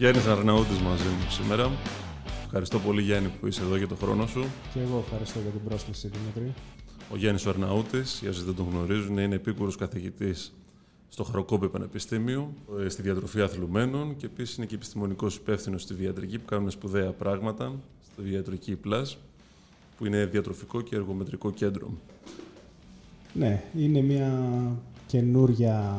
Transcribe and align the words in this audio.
Γιάννης 0.00 0.26
Αρναούτης 0.26 0.78
μαζί 0.78 1.08
μου 1.08 1.30
σήμερα. 1.30 1.70
Ευχαριστώ 2.44 2.78
πολύ 2.78 3.02
Γιάννη 3.02 3.30
που 3.40 3.46
είσαι 3.46 3.62
εδώ 3.62 3.76
για 3.76 3.88
τον 3.88 3.96
χρόνο 3.96 4.26
σου. 4.26 4.44
Και 4.72 4.80
εγώ 4.80 4.98
ευχαριστώ 4.98 5.38
για 5.38 5.50
την 5.50 5.60
πρόσκληση 5.68 6.08
Δημήτρη. 6.08 6.54
Ο 7.12 7.16
Γιάννης 7.16 7.46
Αρναούτης, 7.46 8.18
για 8.20 8.30
όσοι 8.30 8.44
δεν 8.44 8.54
τον 8.54 8.66
γνωρίζουν, 8.70 9.18
είναι 9.18 9.34
επίκουρος 9.34 9.76
καθηγητής 9.76 10.52
στο 11.08 11.24
Χαροκόμπι 11.24 11.68
Πανεπιστήμιο, 11.68 12.52
ε, 12.84 12.88
στη 12.88 13.02
διατροφή 13.02 13.40
αθλουμένων 13.40 14.16
και 14.16 14.26
επίσης 14.26 14.56
είναι 14.56 14.66
και 14.66 14.74
επιστημονικός 14.74 15.36
υπεύθυνος 15.36 15.82
στη 15.82 15.94
διατρική 15.94 16.38
που 16.38 16.44
κάνουν 16.44 16.70
σπουδαία 16.70 17.10
πράγματα 17.10 17.72
στο 18.12 18.22
Διατρική 18.22 18.78
Plus, 18.84 19.16
που 19.98 20.06
είναι 20.06 20.24
διατροφικό 20.24 20.80
και 20.80 20.96
εργομετρικό 20.96 21.50
κέντρο. 21.50 21.90
Ναι, 23.32 23.62
είναι 23.76 24.00
μια 24.00 24.52
καινούρια 25.06 25.94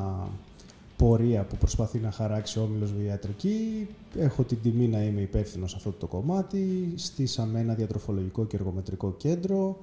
πορεία 1.01 1.43
που 1.43 1.57
προσπαθεί 1.57 1.99
να 1.99 2.11
χαράξει 2.11 2.59
ο 2.59 2.61
Όμιλος 2.61 2.93
Βιατρική. 2.93 3.87
Έχω 4.17 4.43
την 4.43 4.57
τιμή 4.61 4.87
να 4.87 5.03
είμαι 5.03 5.21
υπεύθυνο 5.21 5.67
σε 5.67 5.75
αυτό 5.77 5.91
το 5.91 6.07
κομμάτι. 6.07 6.93
Στήσαμε 6.95 7.59
ένα 7.59 7.73
διατροφολογικό 7.73 8.45
και 8.45 8.55
εργομετρικό 8.55 9.13
κέντρο, 9.17 9.77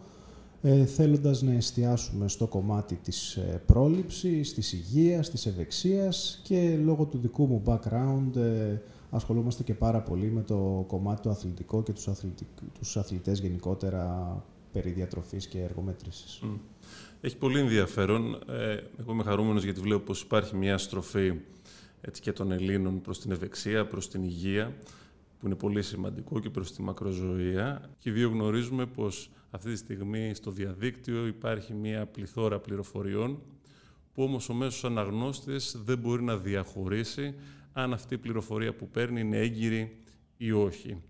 ε, 0.63 0.85
θέλοντας 0.85 1.43
να 1.43 1.53
εστιάσουμε 1.53 2.29
στο 2.29 2.47
κομμάτι 2.47 2.95
της 2.95 3.37
ε, 3.37 3.63
πρόληψης, 3.67 4.55
της 4.55 4.73
υγείας, 4.73 5.31
της 5.31 5.47
ευεξίας 5.47 6.41
και 6.43 6.79
λόγω 6.85 7.05
του 7.05 7.19
δικού 7.19 7.47
μου 7.47 7.63
background 7.67 8.37
ε, 8.37 8.77
ασχολούμαστε 9.11 9.63
και 9.63 9.75
πάρα 9.75 10.01
πολύ 10.01 10.31
με 10.31 10.43
το 10.43 10.85
κομμάτι 10.87 11.21
του 11.21 11.31
αθλητικό 11.31 11.83
και 11.83 11.93
τους, 11.93 12.09
αθλητικ... 12.09 12.49
τους 12.79 12.97
αθλητές 12.97 13.39
γενικότερα 13.39 14.37
περί 14.73 14.91
διατροφής 14.91 15.47
και 15.47 15.63
εργομέτρησης. 15.63 16.43
Έχει 17.21 17.37
πολύ 17.37 17.59
ενδιαφέρον. 17.59 18.35
Ε, 18.49 18.83
εγώ 19.01 19.13
είμαι 19.13 19.23
χαρούμενος 19.23 19.65
γιατί 19.65 19.81
βλέπω 19.81 20.01
πως 20.01 20.23
υπάρχει 20.23 20.57
μια 20.57 20.79
στροφή 20.79 21.33
έτσι, 22.01 22.21
και 22.21 22.33
των 22.33 22.53
Ελλήνων 22.53 23.01
προς 23.01 23.21
την 23.21 23.31
ευεξία, 23.31 23.87
προς 23.87 24.09
την 24.09 24.23
υγεία, 24.23 24.77
που 25.39 25.47
είναι 25.47 25.55
πολύ 25.55 25.83
σημαντικό 25.83 26.41
και 26.41 26.51
προς 26.51 26.73
τη 26.73 26.83
μακροζωία. 26.83 27.91
Και 27.99 28.11
δύο 28.11 28.29
γνωρίζουμε 28.29 28.87
πως 28.87 29.31
αυτή 29.51 29.71
τη 29.71 29.77
στιγμή 29.77 30.35
στο 30.35 30.51
διαδίκτυο 30.51 31.27
υπάρχει 31.27 31.75
μια 31.75 32.07
πληθώρα 32.07 32.59
πληροφοριών, 32.59 33.43
που 34.15 34.23
όμως 34.23 34.49
ο 34.49 34.55
μέσος 34.55 34.85
αναγνώστης 34.85 35.77
δεν 35.85 35.99
μπορεί 35.99 36.23
να 36.23 36.37
διαχωρίσει 36.37 37.35
αν 37.73 37.93
αυτή 37.93 38.15
η 38.15 38.19
πληροφορία 38.19 38.75
που 38.75 38.89
παίρνει 38.89 39.21
είναι 39.21 39.39
έγκυρη 39.39 39.99
ή 40.37 40.53
όχι. 40.53 41.03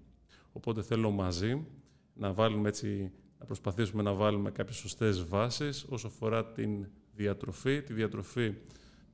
Οπότε 0.52 0.83
θέλω 0.83 1.11
μαζί 1.11 1.66
να 2.14 2.33
βάλουμε 2.33 2.68
έτσι 2.68 3.11
να 3.39 3.44
προσπαθήσουμε 3.47 4.03
να 4.03 4.12
βάλουμε 4.12 4.50
κάποιες 4.50 4.77
σωστές 4.77 5.25
βάσεις 5.25 5.86
όσο 5.89 6.06
αφορά 6.06 6.53
την 6.53 6.86
διατροφή, 7.14 7.83
τη 7.83 7.92
διατροφή 7.92 8.55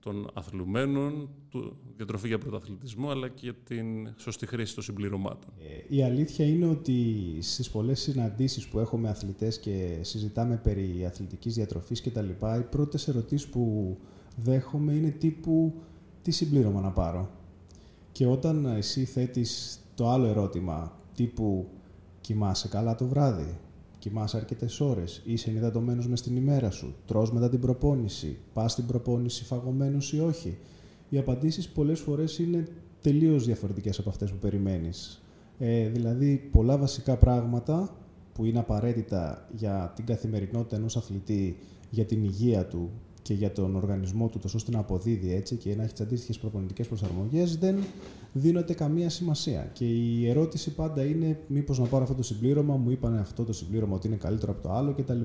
των 0.05 0.31
αθλουμένων, 0.35 1.29
τη 1.51 1.59
διατροφή 1.97 2.29
για 2.29 2.39
πρωταθλητισμό, 2.39 3.11
αλλά 3.11 3.29
και 3.29 3.53
την 3.65 4.15
σωστή 4.17 4.47
χρήση 4.47 4.75
των 4.75 4.85
συμπληρωμάτων. 4.85 5.53
Ε, 5.89 5.95
η 5.97 6.03
αλήθεια 6.03 6.47
είναι 6.47 6.67
ότι 6.67 7.39
στις 7.41 7.71
πολλές 7.71 8.01
συναντήσεις 8.01 8.67
που 8.69 8.79
έχω 8.79 8.97
με 8.97 9.09
αθλητές 9.09 9.59
και 9.59 9.99
συζητάμε 10.01 10.57
περί 10.57 11.05
αθλητικής 11.07 11.55
διατροφής 11.55 12.01
και 12.01 12.11
τα 12.11 12.23
λοιπά, 12.23 12.59
οι 12.59 12.63
πρώτες 12.63 13.09
ερωτήσεις 13.09 13.49
που 13.49 13.97
δέχομαι 14.37 14.93
είναι 14.93 15.11
τύπου 15.11 15.75
τι 16.23 16.31
συμπλήρωμα 16.31 16.81
να 16.81 16.91
πάρω; 16.91 17.31
Και 18.13 18.27
όταν 18.27 18.65
εσύ 18.65 19.05
θέτεις 19.05 19.79
το 19.95 20.09
άλλο 20.09 20.27
ερώτημα, 20.27 21.01
τύπου 21.15 21.69
κοιμάσαι 22.21 22.69
καλά 22.69 22.95
το 22.95 23.07
βράδυ, 23.07 23.59
κοιμάσαι 24.05 24.37
αρκετές 24.37 24.81
ώρες, 24.81 25.23
είσαι 25.25 25.51
ενυδατωμένος 25.51 26.09
μες 26.09 26.19
στην 26.19 26.37
ημέρα 26.37 26.71
σου, 26.71 26.95
τρως 27.07 27.33
μετά 27.33 27.49
την 27.49 27.61
προπόνηση, 27.61 28.39
πας 28.53 28.73
στην 28.73 28.87
προπόνηση 28.87 29.45
φαγωμένος 29.45 30.13
ή 30.13 30.21
όχι. 30.21 30.59
Οι 31.09 31.19
απαντήσεις 31.19 31.69
πολλές 31.69 32.01
φορές 32.01 32.39
είναι 32.39 32.69
τελείως 33.01 33.45
διαφορετικές 33.45 33.99
από 33.99 34.09
αυτές 34.09 34.31
που 34.31 34.37
περιμένεις. 34.37 35.23
Ε, 35.59 35.89
δηλαδή, 35.89 36.49
πολλά 36.53 36.79
βασικά 36.79 37.17
πράγματα 37.17 37.97
που 38.33 38.45
είναι 38.45 38.59
απαραίτητα 38.59 39.49
για 39.57 39.93
την 39.97 40.07
καθημερινότητα 40.07 40.77
ενός 40.77 40.97
αθλητή, 40.97 41.59
για 41.91 42.05
την 42.05 42.25
υγεία 42.25 42.67
του 42.67 42.91
και 43.25 43.35
για 43.35 43.53
τον 43.53 43.77
οργανισμό 43.77 44.29
του, 44.29 44.39
τόσο 44.39 44.57
ώστε 44.57 44.71
να 44.71 44.79
αποδίδει 44.79 45.35
έτσι 45.35 45.57
και 45.57 45.77
να 45.77 45.83
έχει 45.83 45.93
τις 45.93 46.01
αντίστοιχες 46.01 46.39
προπονητικές 46.39 46.87
προσαρμογές, 46.87 47.57
δεν 47.57 47.77
δίνονται 48.33 48.75
καμία 48.75 49.11
σημασία. 49.11 49.71
Και 49.73 49.85
η 49.85 50.29
ερώτηση 50.29 50.75
πάντα 50.75 51.05
είναι 51.05 51.41
μήπως 51.47 51.79
να 51.79 51.87
πάρω 51.87 52.03
αυτό 52.03 52.15
το 52.15 52.23
συμπλήρωμα, 52.23 52.77
μου 52.77 52.91
είπαν 52.91 53.19
αυτό 53.19 53.45
το 53.45 53.53
συμπλήρωμα 53.53 53.95
ότι 53.95 54.07
είναι 54.07 54.17
καλύτερο 54.17 54.53
από 54.53 54.63
το 54.63 54.73
άλλο 54.73 54.95
κτλ. 54.95 55.21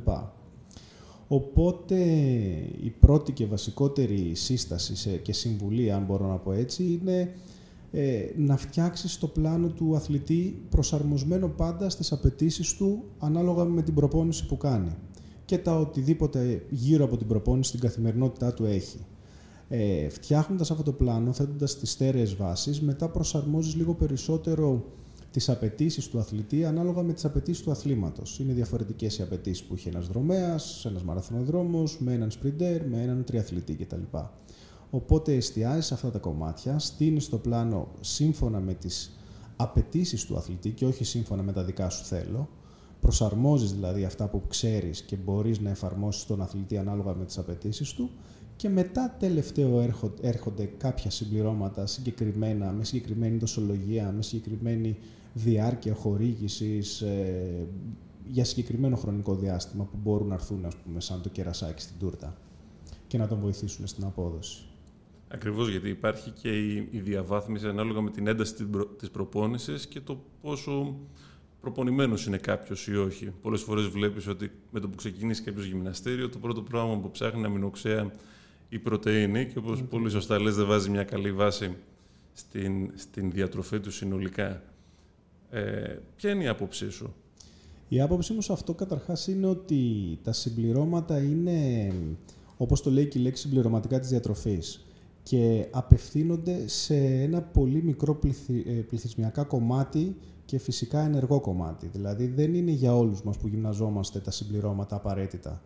Οπότε 1.27 1.95
η 2.81 2.89
πρώτη 2.99 3.31
και 3.31 3.45
βασικότερη 3.45 4.35
σύσταση 4.35 5.19
και 5.21 5.33
συμβουλή, 5.33 5.91
αν 5.91 6.03
μπορώ 6.05 6.27
να 6.27 6.37
πω 6.37 6.51
έτσι, 6.51 6.83
είναι 6.83 7.33
ε, 7.91 8.19
να 8.37 8.57
φτιάξεις 8.57 9.17
το 9.17 9.27
πλάνο 9.27 9.67
του 9.67 9.95
αθλητή 9.95 10.61
προσαρμοσμένο 10.69 11.47
πάντα 11.47 11.89
στις 11.89 12.11
απαιτήσεις 12.11 12.73
του 12.73 13.03
ανάλογα 13.19 13.63
με 13.63 13.81
την 13.81 13.93
προπόνηση 13.93 14.45
που 14.45 14.57
κάνει 14.57 14.95
και 15.49 15.57
τα 15.57 15.79
οτιδήποτε 15.79 16.65
γύρω 16.69 17.05
από 17.05 17.17
την 17.17 17.27
προπόνηση 17.27 17.69
στην 17.69 17.81
καθημερινότητά 17.81 18.53
του 18.53 18.65
έχει. 18.65 19.05
Ε, 19.67 20.09
Φτιάχνοντας 20.09 20.71
αυτό 20.71 20.83
το 20.83 20.91
πλάνο, 20.91 21.33
θέτοντας 21.33 21.77
τις 21.77 21.91
στέρεες 21.91 22.35
βάσεις, 22.35 22.81
μετά 22.81 23.09
προσαρμόζεις 23.09 23.75
λίγο 23.75 23.93
περισσότερο 23.93 24.85
τις 25.31 25.49
απαιτήσεις 25.49 26.07
του 26.07 26.19
αθλητή 26.19 26.65
ανάλογα 26.65 27.03
με 27.03 27.13
τις 27.13 27.25
απαιτήσεις 27.25 27.63
του 27.63 27.71
αθλήματος. 27.71 28.39
Είναι 28.39 28.53
διαφορετικές 28.53 29.17
οι 29.17 29.21
απαιτήσεις 29.21 29.63
που 29.63 29.73
έχει 29.73 29.87
ένας 29.87 30.07
δρομέας, 30.07 30.85
ένας 30.85 31.03
μαραθωνοδρόμος, 31.03 31.99
με 31.99 32.13
έναν 32.13 32.31
σπριντέρ, 32.31 32.87
με 32.87 33.01
έναν 33.01 33.23
τριαθλητή 33.23 33.75
κτλ. 33.75 34.17
Οπότε 34.89 35.33
εστιάζεις 35.33 35.85
σε 35.85 35.93
αυτά 35.93 36.11
τα 36.11 36.19
κομμάτια, 36.19 36.79
στείνεις 36.79 37.29
το 37.29 37.37
πλάνο 37.37 37.87
σύμφωνα 37.99 38.59
με 38.59 38.73
τις 38.73 39.19
απαιτήσεις 39.55 40.25
του 40.25 40.37
αθλητή 40.37 40.69
και 40.69 40.85
όχι 40.85 41.03
σύμφωνα 41.03 41.43
με 41.43 41.53
τα 41.53 41.63
δικά 41.63 41.89
σου 41.89 42.03
θέλω 42.03 42.49
προσαρμόζεις 43.01 43.73
δηλαδή 43.73 44.03
αυτά 44.03 44.27
που 44.27 44.41
ξέρεις 44.47 45.01
και 45.01 45.15
μπορείς 45.15 45.59
να 45.59 45.69
εφαρμόσεις 45.69 46.25
τον 46.25 46.41
αθλητή 46.41 46.77
ανάλογα 46.77 47.13
με 47.13 47.25
τις 47.25 47.37
απαιτήσεις 47.37 47.93
του 47.93 48.09
και 48.55 48.69
μετά 48.69 49.15
τελευταίο 49.19 49.93
έρχονται 50.21 50.65
κάποια 50.65 51.09
συμπληρώματα 51.09 51.85
συγκεκριμένα, 51.85 52.71
με 52.71 52.83
συγκεκριμένη 52.83 53.37
δοσολογία, 53.37 54.11
με 54.11 54.21
συγκεκριμένη 54.21 54.97
διάρκεια 55.33 55.93
χορήγησης 55.93 57.01
ε, 57.01 57.67
για 58.25 58.45
συγκεκριμένο 58.45 58.95
χρονικό 58.95 59.35
διάστημα 59.35 59.83
που 59.83 59.97
μπορούν 60.03 60.27
να 60.27 60.33
έρθουν 60.33 60.65
ας 60.65 60.75
πούμε, 60.75 61.01
σαν 61.01 61.21
το 61.21 61.29
κερασάκι 61.29 61.81
στην 61.81 61.95
τούρτα 61.99 62.37
και 63.07 63.17
να 63.17 63.27
τον 63.27 63.39
βοηθήσουν 63.39 63.87
στην 63.87 64.03
απόδοση. 64.03 64.63
Ακριβώς, 65.27 65.69
γιατί 65.69 65.89
υπάρχει 65.89 66.29
και 66.29 66.49
η, 66.67 66.99
διαβάθμιση 66.99 67.67
ανάλογα 67.67 68.01
με 68.01 68.11
την 68.11 68.27
ένταση 68.27 68.53
της 68.97 69.09
προπόνησης 69.09 69.87
και 69.87 70.01
το 70.01 70.23
πόσο 70.41 70.95
προπονημένος 71.61 72.25
είναι 72.25 72.37
κάποιος 72.37 72.87
ή 72.87 72.95
όχι. 72.95 73.33
Πολλές 73.41 73.61
φορές 73.61 73.87
βλέπεις 73.87 74.27
ότι 74.27 74.51
με 74.71 74.79
το 74.79 74.89
που 74.89 74.95
ξεκινήσει 74.95 75.41
κάποιος 75.43 75.65
γυμναστήριο, 75.65 76.29
το 76.29 76.37
πρώτο 76.37 76.61
πράγμα 76.61 76.97
που 76.97 77.11
ψάχνει 77.11 77.37
είναι 77.37 77.47
αμινοξέα 77.47 78.11
η 78.69 78.79
πρωτενη 78.79 79.45
και 79.45 79.57
όπως 79.57 79.83
πολύ 79.83 80.09
σωστά 80.09 80.39
λες, 80.39 80.55
δεν 80.55 80.65
βάζει 80.65 80.89
μια 80.89 81.03
καλή 81.03 81.31
βάση 81.31 81.75
στην, 82.33 82.91
στην 82.95 83.31
διατροφή 83.31 83.79
του 83.79 83.91
συνολικά. 83.91 84.61
Ε, 85.49 85.97
ποια 86.15 86.31
είναι 86.31 86.43
η 86.43 86.47
άποψή 86.47 86.89
σου; 86.89 87.13
Η 87.87 88.01
άποψή 88.01 88.33
μου 88.33 88.41
σε 88.41 88.53
αυτό 88.53 88.73
καταρχάς 88.73 89.27
είναι 89.27 89.47
ότι 89.47 89.83
τα 90.23 90.33
συμπληρώματα 90.33 91.19
είναι, 91.19 91.91
όπως 92.57 92.81
το 92.81 92.91
λέει 92.91 93.07
και 93.07 93.19
η 93.19 93.21
λέξη, 93.21 93.41
συμπληρωματικά 93.41 93.99
της 93.99 94.09
διατροφής 94.09 94.83
και 95.23 95.67
απευθύνονται 95.71 96.67
σε 96.67 96.95
ένα 96.95 97.41
πολύ 97.41 97.83
μικρό 97.83 98.19
ε, 98.47 98.71
πληθυσμιακά 98.71 99.43
κομμάτι 99.43 100.15
και 100.49 100.57
φυσικά 100.57 100.99
ενεργό 100.99 101.39
κομμάτι. 101.39 101.87
Δηλαδή 101.87 102.27
δεν 102.27 102.53
είναι 102.53 102.71
για 102.71 102.95
όλους 102.95 103.23
μας 103.23 103.37
που 103.37 103.47
γυμναζόμαστε 103.47 104.19
τα 104.19 104.31
συμπληρώματα 104.31 104.95
απαραίτητα. 104.95 105.61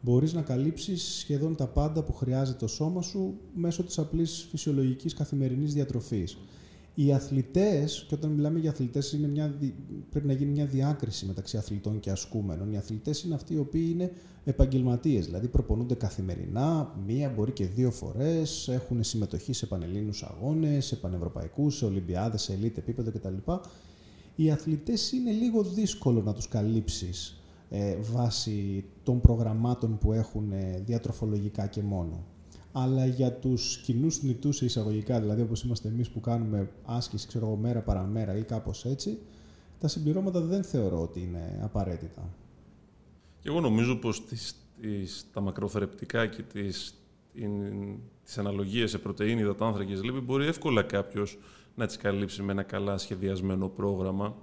Μπορείς 0.00 0.32
να 0.32 0.42
καλύψεις 0.42 1.02
σχεδόν 1.02 1.56
τα 1.56 1.66
πάντα 1.66 2.02
που 2.02 2.12
χρειάζεται 2.12 2.58
το 2.58 2.66
σώμα 2.66 3.02
σου 3.02 3.34
μέσω 3.54 3.82
της 3.82 3.98
απλής 3.98 4.46
φυσιολογικής 4.50 5.14
καθημερινής 5.14 5.74
διατροφής. 5.74 6.38
Οι 6.94 7.12
αθλητές, 7.12 8.04
και 8.08 8.14
όταν 8.14 8.30
μιλάμε 8.30 8.58
για 8.58 8.70
αθλητές 8.70 9.12
είναι 9.12 9.26
μια, 9.26 9.58
πρέπει 10.10 10.26
να 10.26 10.32
γίνει 10.32 10.50
μια 10.50 10.66
διάκριση 10.66 11.26
μεταξύ 11.26 11.56
αθλητών 11.56 12.00
και 12.00 12.10
ασκούμενων. 12.10 12.72
Οι 12.72 12.76
αθλητές 12.76 13.22
είναι 13.22 13.34
αυτοί 13.34 13.54
οι 13.54 13.58
οποίοι 13.58 13.88
είναι 13.92 14.12
επαγγελματίες, 14.44 15.24
δηλαδή 15.24 15.48
προπονούνται 15.48 15.94
καθημερινά, 15.94 16.94
μία 17.06 17.32
μπορεί 17.36 17.52
και 17.52 17.66
δύο 17.66 17.90
φορές, 17.90 18.68
έχουν 18.68 19.02
συμμετοχή 19.02 19.52
σε 19.52 19.66
πανελλήνους 19.66 20.22
αγώνες, 20.22 20.86
σε 20.86 20.96
πανευρωπαϊκούς, 20.96 21.76
σε 21.76 21.84
ολυμπιάδες, 21.84 22.42
σε 22.42 22.52
ελίτ 22.52 22.78
επίπεδο 22.78 23.10
κτλ 23.10 23.52
οι 24.36 24.50
αθλητές 24.50 25.12
είναι 25.12 25.30
λίγο 25.30 25.62
δύσκολο 25.62 26.22
να 26.22 26.32
τους 26.32 26.48
καλύψεις 26.48 27.40
ε, 27.70 27.96
βάσει 27.96 28.84
των 29.02 29.20
προγραμμάτων 29.20 29.98
που 29.98 30.12
έχουν 30.12 30.52
ε, 30.52 30.82
διατροφολογικά 30.84 31.66
και 31.66 31.82
μόνο. 31.82 32.24
Αλλά 32.72 33.06
για 33.06 33.32
τους 33.32 33.80
κοινούς 33.84 34.16
θνητούς 34.16 34.62
εισαγωγικά, 34.62 35.20
δηλαδή 35.20 35.42
όπως 35.42 35.62
είμαστε 35.62 35.88
εμείς 35.88 36.10
που 36.10 36.20
κάνουμε 36.20 36.70
άσκηση 36.84 37.26
ξέρω 37.26 37.46
εγώ, 37.46 37.56
μέρα 37.56 37.80
παραμέρα 37.80 38.36
ή 38.36 38.42
κάπως 38.42 38.84
έτσι, 38.84 39.18
τα 39.80 39.88
συμπληρώματα 39.88 40.40
δεν 40.40 40.62
θεωρώ 40.64 41.02
ότι 41.02 41.20
είναι 41.20 41.60
απαραίτητα. 41.62 42.34
Και 43.40 43.48
εγώ 43.48 43.60
νομίζω 43.60 43.96
πως 43.96 44.24
τις, 44.24 44.54
τις, 44.80 45.26
τα 45.32 45.40
μακροθερεπτικά 45.40 46.26
και 46.26 46.42
τις, 46.42 46.94
τις 48.24 48.38
αναλογίες 48.38 48.90
σε 48.90 48.98
πρωτεΐνη, 48.98 49.40
υδατάνθρακες, 49.40 50.02
λίπη, 50.02 50.20
μπορεί 50.20 50.46
εύκολα 50.46 50.82
κάποιος 50.82 51.38
να 51.76 51.86
τις 51.86 51.96
καλύψει 51.96 52.42
με 52.42 52.52
ένα 52.52 52.62
καλά 52.62 52.98
σχεδιασμένο 52.98 53.68
πρόγραμμα. 53.68 54.34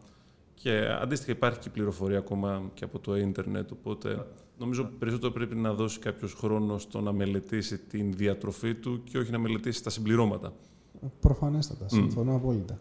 Και 0.54 0.88
αντίστοιχα 1.02 1.32
υπάρχει 1.32 1.60
και 1.60 1.70
πληροφορία 1.70 2.18
ακόμα 2.18 2.70
και 2.74 2.84
από 2.84 3.00
το 3.00 3.18
ίντερνετ, 3.18 3.72
οπότε 3.72 4.26
νομίζω 4.60 4.90
περισσότερο 5.00 5.32
πρέπει 5.32 5.56
να 5.56 5.74
δώσει 5.74 6.00
κάποιος 6.00 6.34
χρόνος 6.34 6.82
στο 6.82 7.02
να 7.02 7.12
μελετήσει 7.12 7.78
την 7.78 8.14
διατροφή 8.14 8.76
του 8.76 9.04
και 9.04 9.18
όχι 9.18 9.32
να 9.32 9.38
μελετήσει 9.40 9.84
τα 9.84 9.90
συμπληρώματα. 9.90 10.54
Προφανέστατα, 11.20 11.90
συμφωνώ 11.90 12.36
απόλυτα. 12.36 12.80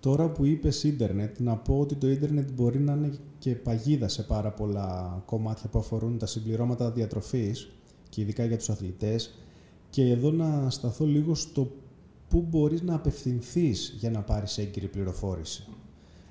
Τώρα 0.00 0.28
που 0.28 0.44
είπες 0.44 0.84
ίντερνετ, 0.84 1.38
να 1.38 1.56
πω 1.56 1.80
ότι 1.80 1.94
το 1.94 2.10
ίντερνετ 2.10 2.50
μπορεί 2.50 2.78
να 2.78 2.92
είναι 2.92 3.18
και 3.38 3.54
παγίδα 3.54 4.08
σε 4.08 4.22
πάρα 4.22 4.50
πολλά 4.50 5.22
κομμάτια 5.26 5.68
που 5.68 5.78
αφορούν 5.78 6.18
τα 6.18 6.26
συμπληρώματα 6.26 6.90
διατροφής 6.90 7.70
και 8.08 8.20
ειδικά 8.20 8.44
για 8.44 8.56
τους 8.56 8.68
αθλητές 8.68 9.34
και 9.90 10.10
εδώ 10.10 10.30
να 10.30 10.70
σταθώ 10.70 11.04
λίγο 11.04 11.34
στο 11.34 11.70
πού 12.28 12.46
μπορείς 12.48 12.82
να 12.82 12.94
απευθυνθείς 12.94 13.94
για 13.98 14.10
να 14.10 14.22
πάρεις 14.22 14.58
έγκυρη 14.58 14.88
πληροφόρηση. 14.88 15.66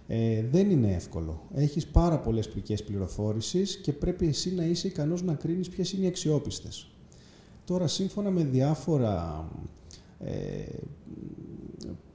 Ε, 0.08 0.44
δεν 0.52 0.70
είναι 0.70 0.94
εύκολο. 0.94 1.42
Έχεις 1.54 1.88
πάρα 1.88 2.20
πολλές 2.20 2.50
πηγές 2.50 2.84
πληροφόρησης 2.84 3.78
και 3.78 3.94
πρέπει 3.94 4.28
εσύ 4.28 4.54
να 4.54 4.66
είσαι 4.66 4.88
ικανός 4.88 5.24
να 5.24 5.34
κρίνεις 5.34 5.70
ποιες 5.70 5.92
είναι 5.92 6.06
οι 6.06 6.08
αξιόπιστες. 6.08 6.88
Τώρα, 7.66 7.88
σύμφωνα 7.88 8.30
με 8.30 8.44
διάφορα 8.44 9.48
ε, 10.20 10.30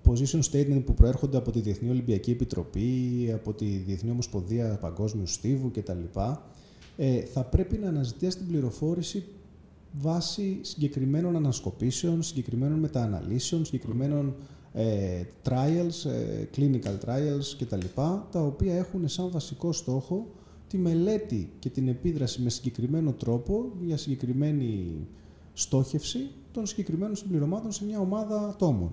position 0.04 0.40
statement 0.50 0.82
που 0.84 0.94
προέρχονται 0.94 1.36
από 1.36 1.50
τη 1.50 1.60
Διεθνή 1.60 1.90
Ολυμπιακή 1.90 2.30
Επιτροπή, 2.30 3.30
από 3.34 3.52
τη 3.52 3.64
Διεθνή 3.64 4.10
Ομοσπονδία 4.10 4.78
Παγκόσμιου 4.80 5.26
Στίβου 5.26 5.70
κτλ. 5.70 6.02
Ε, 6.96 7.20
θα 7.20 7.44
πρέπει 7.44 7.76
να 7.78 7.88
αναζητήσει 7.88 8.36
την 8.36 8.46
πληροφόρηση 8.46 9.24
βάσει 9.92 10.58
συγκεκριμένων 10.62 11.36
ανασκοπήσεων, 11.36 12.22
συγκεκριμένων 12.22 12.78
μετααναλύσεων, 12.78 13.64
συγκεκριμένων 13.64 14.34
ε, 14.72 15.22
trials, 15.48 16.10
ε, 16.10 16.44
clinical 16.56 17.06
trials 17.06 17.56
κτλ. 17.58 17.86
τα 18.30 18.40
οποία 18.40 18.76
έχουν 18.76 19.08
σαν 19.08 19.30
βασικό 19.30 19.72
στόχο 19.72 20.26
τη 20.68 20.78
μελέτη 20.78 21.52
και 21.58 21.68
την 21.68 21.88
επίδραση 21.88 22.42
με 22.42 22.50
συγκεκριμένο 22.50 23.12
τρόπο 23.12 23.72
για 23.80 23.96
συγκεκριμένη 23.96 24.96
στόχευση 25.52 26.30
των 26.52 26.66
συγκεκριμένων 26.66 27.16
συμπληρωμάτων 27.16 27.72
σε 27.72 27.84
μια 27.84 27.98
ομάδα 27.98 28.48
ατόμων 28.48 28.90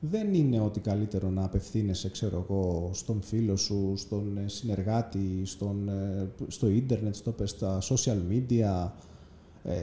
δεν 0.00 0.34
είναι 0.34 0.60
ότι 0.60 0.80
καλύτερο 0.80 1.30
να 1.30 1.44
απευθύνεσαι, 1.44 2.10
ξέρω 2.10 2.46
εγώ, 2.48 2.90
στον 2.92 3.22
φίλο 3.22 3.56
σου, 3.56 3.92
στον 3.96 4.36
ε, 4.36 4.48
συνεργάτη, 4.48 5.42
στον, 5.44 5.88
ε, 5.88 6.30
στο 6.46 6.68
ίντερνετ, 6.68 7.14
στο, 7.14 7.34
στα 7.44 7.78
social 7.82 8.18
media, 8.30 8.50
ε, 8.50 8.90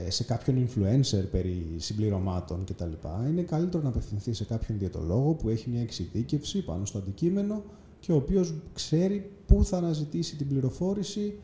σε 0.08 0.24
κάποιον 0.24 0.68
influencer 0.68 1.24
περί 1.32 1.76
συμπληρωμάτων 1.78 2.64
κτλ. 2.64 2.92
Είναι 3.30 3.42
καλύτερο 3.42 3.84
να 3.84 3.90
απευθυνθεί 3.90 4.34
σε 4.34 4.44
κάποιον 4.44 4.78
διαιτολόγο 4.78 5.34
που 5.34 5.50
έχει 5.50 5.70
μια 5.70 5.82
εξειδίκευση 5.82 6.64
πάνω 6.64 6.86
στο 6.86 6.98
αντικείμενο 6.98 7.64
και 8.00 8.12
ο 8.12 8.16
οποίος 8.16 8.54
ξέρει 8.74 9.30
πού 9.46 9.66
θα 9.66 9.78
αναζητήσει 9.78 10.36
την 10.36 10.48
πληροφόρηση, 10.48 11.38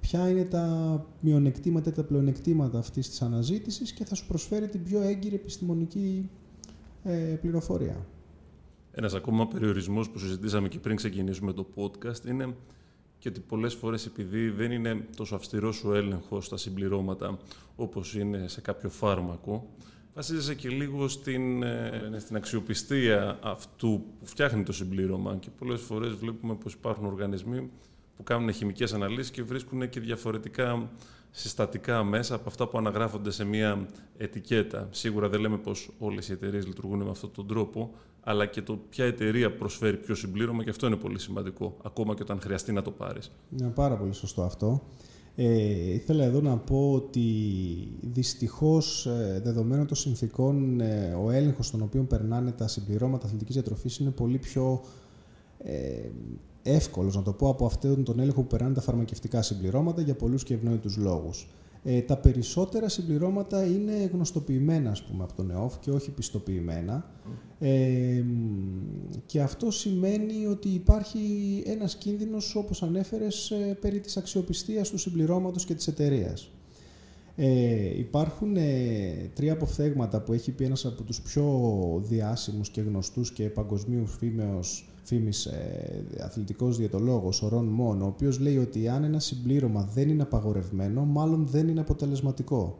ποια 0.00 0.28
είναι 0.28 0.44
τα 0.44 1.06
μειονεκτήματα 1.20 1.90
ή 1.90 1.92
τα 1.92 2.04
πλεονεκτήματα 2.04 2.78
αυτής 2.78 3.08
της 3.08 3.22
αναζήτησης 3.22 3.92
και 3.92 4.04
θα 4.04 4.14
σου 4.14 4.26
προσφέρει 4.26 4.68
την 4.68 4.82
πιο 4.82 5.00
έγκυρη 5.00 5.34
επιστημονική 5.34 6.30
πληροφορία. 7.40 8.06
Ένας 8.92 9.14
ακόμα 9.14 9.48
περιορισμός 9.48 10.10
που 10.10 10.18
συζητήσαμε 10.18 10.68
και 10.68 10.78
πριν 10.78 10.96
ξεκινήσουμε 10.96 11.52
το 11.52 11.66
podcast 11.74 12.26
είναι 12.28 12.54
και 13.24 13.30
ότι 13.30 13.40
πολλές 13.40 13.74
φορές 13.74 14.06
επειδή 14.06 14.50
δεν 14.50 14.70
είναι 14.70 15.06
τόσο 15.16 15.34
αυστηρός 15.34 15.84
ο 15.84 15.94
έλεγχος 15.94 16.46
στα 16.46 16.56
συμπληρώματα 16.56 17.38
όπως 17.76 18.14
είναι 18.14 18.48
σε 18.48 18.60
κάποιο 18.60 18.88
φάρμακο, 18.88 19.70
βασίζεσαι 20.14 20.54
και 20.54 20.68
λίγο 20.68 21.08
στην, 21.08 21.62
ε, 21.62 22.16
στην 22.18 22.36
αξιοπιστία 22.36 23.38
αυτού 23.42 24.04
που 24.18 24.26
φτιάχνει 24.26 24.62
το 24.62 24.72
συμπλήρωμα. 24.72 25.36
Και 25.36 25.48
πολλές 25.58 25.80
φορές 25.80 26.12
βλέπουμε 26.12 26.54
πως 26.54 26.72
υπάρχουν 26.72 27.06
οργανισμοί 27.06 27.70
που 28.16 28.22
κάνουν 28.22 28.52
χημικές 28.52 28.92
αναλύσεις 28.92 29.30
και 29.30 29.42
βρίσκουν 29.42 29.88
και 29.88 30.00
διαφορετικά 30.00 30.90
συστατικά 31.30 32.04
μέσα 32.04 32.34
από 32.34 32.44
αυτά 32.46 32.68
που 32.68 32.78
αναγράφονται 32.78 33.30
σε 33.30 33.44
μια 33.44 33.86
ετικέτα. 34.16 34.88
Σίγουρα 34.90 35.28
δεν 35.28 35.40
λέμε 35.40 35.56
πως 35.56 35.90
όλες 35.98 36.28
οι 36.28 36.32
εταιρείες 36.32 36.66
λειτουργούν 36.66 37.02
με 37.02 37.10
αυτόν 37.10 37.32
τον 37.32 37.46
τρόπο, 37.46 37.90
αλλά 38.20 38.46
και 38.46 38.62
το 38.62 38.78
ποια 38.88 39.04
εταιρεία 39.04 39.54
προσφέρει 39.54 39.96
ποιο 39.96 40.14
συμπλήρωμα 40.14 40.64
και 40.64 40.70
αυτό 40.70 40.86
είναι 40.86 40.96
πολύ 40.96 41.18
σημαντικό, 41.18 41.76
ακόμα 41.82 42.14
και 42.14 42.22
όταν 42.22 42.40
χρειαστεί 42.40 42.72
να 42.72 42.82
το 42.82 42.90
πάρεις. 42.90 43.30
Είναι 43.58 43.70
πάρα 43.70 43.96
πολύ 43.96 44.12
σωστό 44.12 44.42
αυτό. 44.42 44.82
Ε, 45.36 45.92
ήθελα 45.92 46.24
εδώ 46.24 46.40
να 46.40 46.56
πω 46.56 46.92
ότι 46.92 47.22
δυστυχώς 48.00 49.06
ε, 49.06 49.40
δεδομένων 49.44 49.86
των 49.86 49.96
συνθήκων 49.96 50.80
ε, 50.80 51.16
ο 51.24 51.30
έλεγχος 51.30 51.66
στον 51.66 51.82
οποίο 51.82 52.02
περνάνε 52.02 52.52
τα 52.52 52.68
συμπληρώματα 52.68 53.26
αθλητικής 53.26 53.54
διατροφής 53.54 53.98
είναι 53.98 54.10
πολύ 54.10 54.38
πιο 54.38 54.84
ε, 55.58 56.10
εύκολος 56.64 57.16
να 57.16 57.22
το 57.22 57.32
πω 57.32 57.48
από 57.48 57.66
αυτόν 57.66 58.04
τον 58.04 58.20
έλεγχο 58.20 58.40
που 58.40 58.46
περνάνε 58.46 58.74
τα 58.74 58.80
φαρμακευτικά 58.80 59.42
συμπληρώματα 59.42 60.02
για 60.02 60.14
πολλούς 60.14 60.44
και 60.44 60.54
ευνόητους 60.54 60.96
λόγους. 60.96 61.48
Ε, 61.86 62.00
τα 62.00 62.16
περισσότερα 62.16 62.88
συμπληρώματα 62.88 63.64
είναι 63.64 64.10
γνωστοποιημένα 64.12 64.90
ας 64.90 65.02
πούμε, 65.02 65.22
από 65.22 65.34
τον 65.34 65.50
ΕΟΦ 65.50 65.78
και 65.78 65.90
όχι 65.90 66.10
πιστοποιημένα. 66.10 67.10
Ε, 67.58 68.24
και 69.26 69.40
αυτό 69.40 69.70
σημαίνει 69.70 70.46
ότι 70.46 70.68
υπάρχει 70.68 71.20
ένας 71.66 71.96
κίνδυνος, 71.96 72.54
όπως 72.56 72.82
ανέφερες, 72.82 73.50
ε, 73.50 73.76
περί 73.80 74.00
της 74.00 74.16
αξιοπιστίας 74.16 74.90
του 74.90 74.98
συμπληρώματος 74.98 75.64
και 75.64 75.74
της 75.74 75.86
εταιρείας. 75.86 76.50
Ε, 77.36 77.98
υπάρχουν 77.98 78.56
ε, 78.56 79.30
τρία 79.34 79.52
αποφθέγματα 79.52 80.20
που 80.20 80.32
έχει 80.32 80.52
πει 80.52 80.64
ένας 80.64 80.84
από 80.84 81.02
τους 81.02 81.20
πιο 81.20 81.44
διάσημους 82.08 82.68
και 82.68 82.80
γνωστούς 82.80 83.32
και 83.32 83.48
παγκοσμίους 83.48 84.16
φήμεως 84.18 84.88
φήμης 85.02 85.46
ε, 85.46 86.04
αθλητικός 86.20 86.76
διαιτολόγος, 86.76 87.42
ο 87.42 87.48
Ρον 87.48 87.64
Μόν, 87.64 88.02
ο 88.02 88.06
οποίος 88.06 88.38
λέει 88.38 88.58
ότι 88.58 88.88
αν 88.88 89.04
ένα 89.04 89.18
συμπλήρωμα 89.18 89.88
δεν 89.94 90.08
είναι 90.08 90.22
απαγορευμένο, 90.22 91.04
μάλλον 91.04 91.46
δεν 91.46 91.68
είναι 91.68 91.80
αποτελεσματικό. 91.80 92.78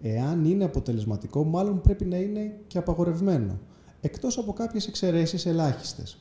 Εάν 0.00 0.44
είναι 0.44 0.64
αποτελεσματικό, 0.64 1.44
μάλλον 1.44 1.80
πρέπει 1.80 2.04
να 2.04 2.16
είναι 2.16 2.58
και 2.66 2.78
απαγορευμένο. 2.78 3.58
Εκτός 4.00 4.38
από 4.38 4.52
κάποιες 4.52 4.86
εξαιρέσεις 4.86 5.46
ελάχιστες. 5.46 6.18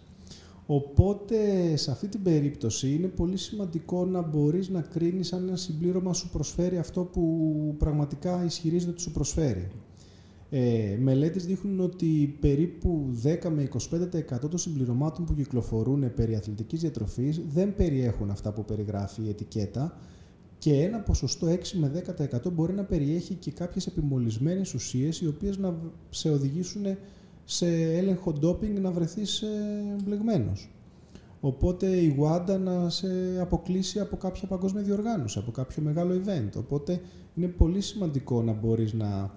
Οπότε, 0.71 1.75
σε 1.75 1.91
αυτή 1.91 2.07
την 2.07 2.21
περίπτωση, 2.23 2.93
είναι 2.93 3.07
πολύ 3.07 3.37
σημαντικό 3.37 4.05
να 4.05 4.21
μπορείς 4.21 4.69
να 4.69 4.81
κρίνεις 4.81 5.33
αν 5.33 5.47
ένα 5.47 5.55
συμπλήρωμα 5.55 6.13
σου 6.13 6.29
προσφέρει 6.29 6.77
αυτό 6.77 7.03
που 7.03 7.75
πραγματικά 7.77 8.43
ισχυρίζεται 8.45 8.91
ότι 8.91 9.01
σου 9.01 9.11
προσφέρει. 9.11 9.67
Ε, 10.49 10.97
μελέτες 10.99 11.45
δείχνουν 11.45 11.79
ότι 11.79 12.37
περίπου 12.39 13.05
10 13.23 13.49
με 13.49 13.67
25% 14.41 14.49
των 14.49 14.57
συμπληρωμάτων 14.57 15.25
που 15.25 15.35
κυκλοφορούν 15.35 16.13
περί 16.13 16.35
αθλητικής 16.35 16.81
διατροφής 16.81 17.41
δεν 17.47 17.75
περιέχουν 17.75 18.29
αυτά 18.29 18.53
που 18.53 18.65
περιγράφει 18.65 19.21
η 19.21 19.29
ετικέτα 19.29 19.97
και 20.57 20.73
ένα 20.73 20.99
ποσοστό 20.99 21.47
6 21.47 21.57
με 21.73 22.03
10% 22.43 22.51
μπορεί 22.51 22.73
να 22.73 22.83
περιέχει 22.83 23.33
και 23.33 23.51
κάποιες 23.51 23.87
επιμολυσμένες 23.87 24.73
ουσίες 24.73 25.21
οι 25.21 25.27
οποίες 25.27 25.57
να 25.57 25.75
σε 26.09 26.29
οδηγήσουν 26.29 26.85
σε 27.51 27.67
έλεγχο 27.97 28.33
ντόπινγκ 28.33 28.77
να 28.77 28.91
βρεθείς 28.91 29.43
μπλεγμένος. 30.03 30.69
Οπότε 31.41 31.87
η 31.87 32.15
WADA 32.19 32.59
να 32.59 32.89
σε 32.89 33.07
αποκλείσει 33.39 33.99
από 33.99 34.17
κάποια 34.17 34.47
παγκόσμια 34.47 34.83
διοργάνωση, 34.83 35.39
από 35.39 35.51
κάποιο 35.51 35.83
μεγάλο 35.83 36.21
event. 36.25 36.49
Οπότε 36.57 37.01
είναι 37.35 37.47
πολύ 37.47 37.81
σημαντικό 37.81 38.41
να 38.41 38.53
μπορείς 38.53 38.93
να 38.93 39.31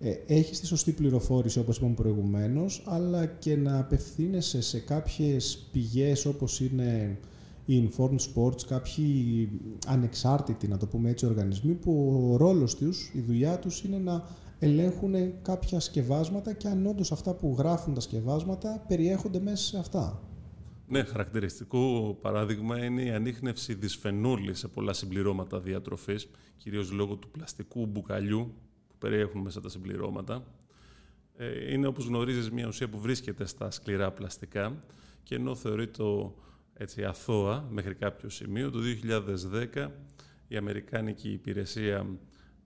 ε, 0.00 0.14
έχεις 0.26 0.60
τη 0.60 0.66
σωστή 0.66 0.92
πληροφόρηση 0.92 1.58
όπως 1.58 1.76
είπαμε 1.76 1.94
προηγουμένως, 1.94 2.82
αλλά 2.86 3.26
και 3.26 3.56
να 3.56 3.78
απευθύνεσαι 3.78 4.62
σε 4.62 4.78
κάποιες 4.78 5.68
πηγές 5.72 6.26
όπως 6.26 6.60
είναι 6.60 7.18
οι 7.66 7.90
Informed 7.90 8.18
Sports, 8.34 8.62
κάποιοι 8.68 9.48
ανεξάρτητοι, 9.86 10.68
να 10.68 10.76
το 10.76 10.86
πούμε 10.86 11.10
έτσι, 11.10 11.26
οργανισμοί 11.26 11.72
που 11.72 12.28
ο 12.32 12.36
ρόλος 12.36 12.74
τους, 12.74 13.12
η 13.14 13.20
δουλειά 13.20 13.58
τους 13.58 13.82
είναι 13.82 13.98
να 13.98 14.24
ελέγχουν 14.64 15.42
κάποια 15.42 15.80
σκευάσματα 15.80 16.52
και 16.52 16.68
αν 16.68 16.86
όντως 16.86 17.12
αυτά 17.12 17.34
που 17.34 17.54
γράφουν 17.58 17.94
τα 17.94 18.00
σκευάσματα 18.00 18.84
περιέχονται 18.88 19.40
μέσα 19.40 19.64
σε 19.64 19.78
αυτά. 19.78 20.22
Ναι, 20.88 21.04
χαρακτηριστικό 21.04 22.16
παράδειγμα 22.20 22.84
είναι 22.84 23.02
η 23.02 23.10
ανείχνευση 23.10 23.74
δυσφενόλη 23.74 24.54
σε 24.54 24.68
πολλά 24.68 24.92
συμπληρώματα 24.92 25.60
διατροφής, 25.60 26.28
κυρίως 26.56 26.90
λόγω 26.90 27.16
του 27.16 27.30
πλαστικού 27.30 27.86
μπουκαλιού 27.86 28.54
περιέχουν 28.98 29.40
μέσα 29.40 29.60
τα 29.60 29.68
συμπληρώματα. 29.68 30.44
Ε, 31.36 31.72
είναι, 31.72 31.86
όπως 31.86 32.06
γνωρίζεις, 32.06 32.50
μια 32.50 32.66
ουσία 32.66 32.88
που 32.88 32.98
βρίσκεται 32.98 33.46
στα 33.46 33.70
σκληρά 33.70 34.10
πλαστικά 34.10 34.78
και 35.22 35.34
ενώ 35.34 35.54
θεωρείται 35.54 36.02
έτσι, 36.74 37.04
αθώα 37.04 37.66
μέχρι 37.70 37.94
κάποιο 37.94 38.28
σημείο, 38.28 38.70
το 38.70 38.78
2010 39.74 39.88
η 40.48 40.56
Αμερικάνικη 40.56 41.28
Υπηρεσία 41.30 42.06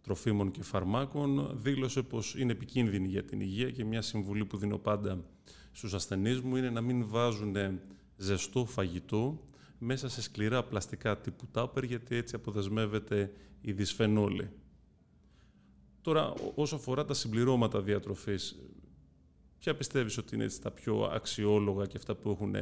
Τροφίμων 0.07 0.51
και 0.51 0.63
Φαρμάκων 0.63 1.51
δήλωσε 1.55 2.03
πως 2.03 2.35
είναι 2.39 2.53
επικίνδυνη 2.53 3.09
για 3.09 3.25
την 3.25 3.41
υγεία 3.41 3.71
και 3.71 3.85
μια 3.85 4.03
συμβουλή 4.03 4.45
που 4.45 4.57
δίνω 4.57 4.79
πάντα 4.79 5.25
στους 5.73 5.95
ασθενείς 5.95 6.41
μου 6.41 6.57
είναι 6.57 6.71
να 6.71 6.81
μην 6.81 7.09
βάζουν 7.09 7.57
ζεστό 8.17 8.65
φαγητό 8.65 9.45
μέσα 9.79 10.09
σε 10.09 10.23
σκληρά 10.23 10.65
πλαστικά 10.65 11.19
τύπου 11.19 11.47
τάπερ 11.47 11.85
γιατί 11.85 12.17
έτσι 12.17 12.35
αποδεσμεύεται 12.35 13.33
η 13.61 13.73
δυσφενόλη. 13.73 14.51
Τώρα, 16.01 16.33
όσο 16.55 16.77
αφορά 16.77 17.05
τα 17.05 17.15
συμπληρώματα 17.15 17.83
διατροφής, 17.83 18.57
Ποια 19.59 19.77
πιστεύεις 19.77 20.19
ότι 20.19 20.35
είναι 20.35 20.45
έτσι 20.45 20.61
τα 20.61 20.71
πιο 20.71 21.11
αξιόλογα 21.13 21.87
και 21.87 21.97
αυτά 21.97 22.15
που 22.15 22.31
έχουν 22.31 22.55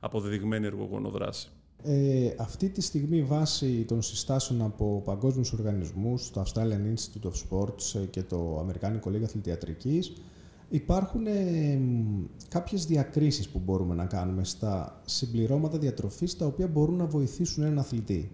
αποδεδειγμένη 0.00 0.66
εργογονοδράση; 0.66 1.48
Ε, 1.84 2.34
αυτή 2.38 2.68
τη 2.68 2.80
στιγμή 2.80 3.22
βάσει 3.22 3.84
των 3.84 4.02
συστάσεων 4.02 4.62
από 4.62 5.02
παγκόσμιους 5.04 5.52
οργανισμούς, 5.52 6.30
το 6.30 6.42
Australian 6.46 6.94
Institute 6.94 7.30
of 7.30 7.32
Sports 7.48 8.06
και 8.10 8.22
το 8.22 8.58
Αμερικάνικο 8.60 9.10
Λίγα 9.10 9.24
Αθλητιατρικής, 9.24 10.12
υπάρχουν 10.68 11.26
ε, 11.26 11.80
κάποιες 12.48 12.86
διακρίσεις 12.86 13.48
που 13.48 13.60
μπορούμε 13.64 13.94
να 13.94 14.06
κάνουμε 14.06 14.44
στα 14.44 15.00
συμπληρώματα 15.04 15.78
διατροφής 15.78 16.36
τα 16.36 16.46
οποία 16.46 16.66
μπορούν 16.68 16.96
να 16.96 17.06
βοηθήσουν 17.06 17.62
έναν 17.62 17.78
αθλητή. 17.78 18.30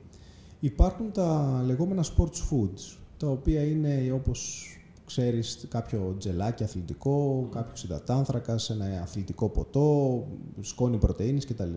Υπάρχουν 0.61 1.12
τα 1.12 1.62
λεγόμενα 1.67 2.05
sports 2.05 2.50
foods, 2.50 2.97
τα 3.17 3.29
οποία 3.29 3.65
είναι 3.65 4.12
όπως 4.15 4.71
ξέρεις 5.05 5.67
κάποιο 5.69 6.17
τζελάκι 6.19 6.65
αθλητικό, 6.65 7.49
κάποιος 7.53 7.85
υδατάνθρακας, 7.85 8.71
ένα 8.71 9.00
αθλητικό 9.03 9.49
ποτό, 9.49 10.26
σκόνη 10.61 10.99
πρωτεΐνης 10.99 11.47
κτλ. 11.47 11.73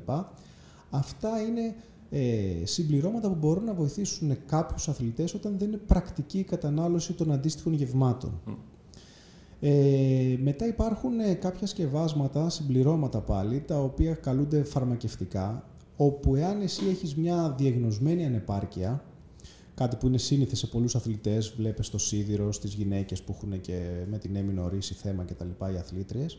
Αυτά 0.90 1.42
είναι 1.42 1.76
ε, 2.10 2.66
συμπληρώματα 2.66 3.30
που 3.30 3.36
μπορούν 3.36 3.64
να 3.64 3.74
βοηθήσουν 3.74 4.38
κάποιους 4.46 4.88
αθλητές 4.88 5.34
όταν 5.34 5.58
δεν 5.58 5.68
είναι 5.68 5.78
πρακτική 5.78 6.40
η 6.40 6.44
κατανάλωση 6.44 7.14
των 7.14 7.32
αντίστοιχων 7.32 7.74
γευμάτων. 7.74 8.42
Ε, 9.62 10.38
μετά 10.42 10.68
υπάρχουν 10.68 11.20
ε, 11.20 11.34
κάποια 11.34 11.68
σκευάσματα, 11.68 12.50
συμπληρώματα 12.50 13.20
πάλι, 13.20 13.60
τα 13.60 13.82
οποία 13.84 14.14
καλούνται 14.14 14.64
φαρμακευτικά, 14.64 15.64
όπου 15.98 16.36
εάν 16.36 16.62
εσύ 16.62 16.88
έχεις 16.90 17.16
μια 17.16 17.56
διαγνωσμένη 17.58 18.26
ανεπάρκεια, 18.26 19.04
κάτι 19.76 19.96
που 19.96 20.08
είναι 20.08 20.18
σύνηθε 20.18 20.56
σε 20.56 20.68
πολλούς 20.68 20.96
αθλητές, 20.96 21.54
βλέπεις 21.58 21.86
στο 21.86 21.98
σίδηρο, 21.98 22.52
στις 22.52 22.74
γυναίκες 22.74 23.22
που 23.22 23.36
έχουν 23.38 23.62
και 23.62 24.06
με 24.10 24.18
την 24.18 24.36
έμεινο 24.36 24.64
ορίσει 24.64 24.94
θέμα 24.94 25.24
κτλ. 25.24 25.74
οι 25.74 25.78
αθλήτριες, 25.78 26.38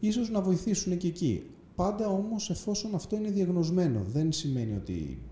ίσως 0.00 0.30
να 0.30 0.40
βοηθήσουν 0.40 0.96
και 0.96 1.06
εκεί. 1.06 1.42
Πάντα 1.78 2.08
όμως 2.08 2.50
εφόσον 2.50 2.94
αυτό 2.94 3.16
είναι 3.16 3.30
διαγνωσμένο, 3.30 4.02
δεν 4.12 4.32
σημαίνει 4.32 4.74
ότι 4.76 5.22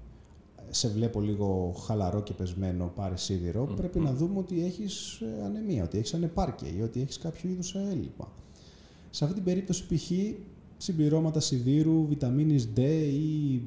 σε 0.70 0.88
βλέπω 0.88 1.20
λίγο 1.20 1.74
χαλαρό 1.86 2.22
και 2.22 2.32
πεσμένο, 2.32 2.92
πάρει 2.94 3.18
σίδηρο, 3.18 3.64
πρέπει 3.64 3.98
να 3.98 4.12
δούμε 4.12 4.38
ότι 4.38 4.64
έχεις 4.64 5.20
ε, 5.20 5.44
ανεμία, 5.44 5.84
ότι 5.84 5.98
έχεις 5.98 6.14
ανεπάρκεια 6.14 6.68
ή 6.76 6.82
ότι 6.82 7.00
έχεις 7.00 7.18
κάποιο 7.18 7.50
είδους 7.50 7.74
έλλειμμα. 7.74 8.32
Σε 9.10 9.24
αυτή 9.24 9.36
την 9.36 9.44
περίπτωση 9.44 9.86
π.χ. 9.86 10.10
συμπληρώματα 10.76 11.40
σιδήρου, 11.40 12.06
βιταμίνης 12.06 12.68
D 12.76 12.80
ή 13.12 13.62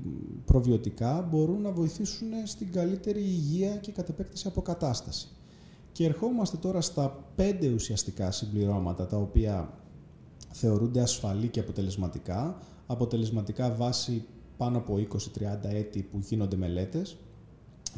προβιωτικά 0.46 1.28
μπορούν 1.32 1.62
να 1.62 1.72
βοηθήσουν 1.72 2.28
στην 2.44 2.72
καλύτερη 2.72 3.20
υγεία 3.20 3.76
και 3.76 3.92
κατ' 3.92 4.10
επέκταση 4.10 4.48
αποκατάσταση. 4.48 5.28
Και 5.92 6.06
ερχόμαστε 6.06 6.58
τώρα 6.58 6.82
στα 6.82 7.32
πέντε 7.36 7.70
ουσιαστικά 7.70 8.32
συμπληρώματα 8.32 9.08
τα 9.08 9.18
οποία 9.18 9.79
θεωρούνται 10.52 11.02
ασφαλή 11.02 11.48
και 11.48 11.60
αποτελεσματικά, 11.60 12.58
αποτελεσματικά 12.88 13.72
βάσει 13.72 14.26
πάνω 14.58 14.78
από 14.78 14.96
20-30 14.96 15.18
έτη 15.62 16.02
που 16.02 16.20
γίνονται 16.20 16.56
μελέτες 16.56 17.18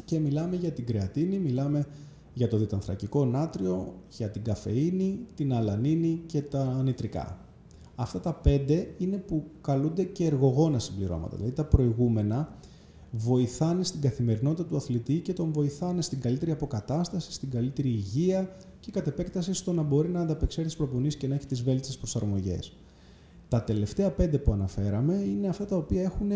και 0.04 0.18
μιλάμε 0.18 0.56
για 0.56 0.72
την 0.72 0.86
κρεατίνη, 0.86 1.38
μιλάμε 1.38 1.86
για 2.34 2.48
το 2.48 2.56
διτανθρακικό 2.56 3.24
νάτριο, 3.24 3.94
για 4.08 4.30
την 4.30 4.42
καφεΐνη, 4.42 5.26
την 5.34 5.52
αλανίνη 5.52 6.22
και 6.26 6.42
τα 6.42 6.82
νητρικά. 6.82 7.38
Αυτά 7.94 8.20
τα 8.20 8.34
πέντε 8.34 8.94
είναι 8.98 9.16
που 9.16 9.44
καλούνται 9.60 10.04
και 10.04 10.24
εργογόνα 10.24 10.78
συμπληρώματα. 10.78 11.36
Δηλαδή 11.36 11.54
τα 11.54 11.64
προηγούμενα 11.64 12.56
βοηθάνε 13.14 13.84
στην 13.84 14.00
καθημερινότητα 14.00 14.68
του 14.68 14.76
αθλητή 14.76 15.18
και 15.20 15.32
τον 15.32 15.52
βοηθάνε 15.52 16.02
στην 16.02 16.20
καλύτερη 16.20 16.50
αποκατάσταση, 16.50 17.32
στην 17.32 17.50
καλύτερη 17.50 17.88
υγεία 17.88 18.56
και 18.80 18.90
κατ' 18.90 19.06
επέκταση 19.06 19.54
στο 19.54 19.72
να 19.72 19.82
μπορεί 19.82 20.08
να 20.08 20.20
ανταπεξέλθει 20.20 20.70
στις 20.70 20.86
προπονήσεις 20.86 21.20
και 21.20 21.28
να 21.28 21.34
έχει 21.34 21.46
τις 21.46 21.62
βέλτιστες 21.62 21.96
προσαρμογές. 21.96 22.72
Τα 23.48 23.62
τελευταία 23.62 24.10
πέντε 24.10 24.38
που 24.38 24.52
αναφέραμε 24.52 25.14
είναι 25.14 25.48
αυτά 25.48 25.66
τα 25.66 25.76
οποία 25.76 26.02
έχουν 26.02 26.30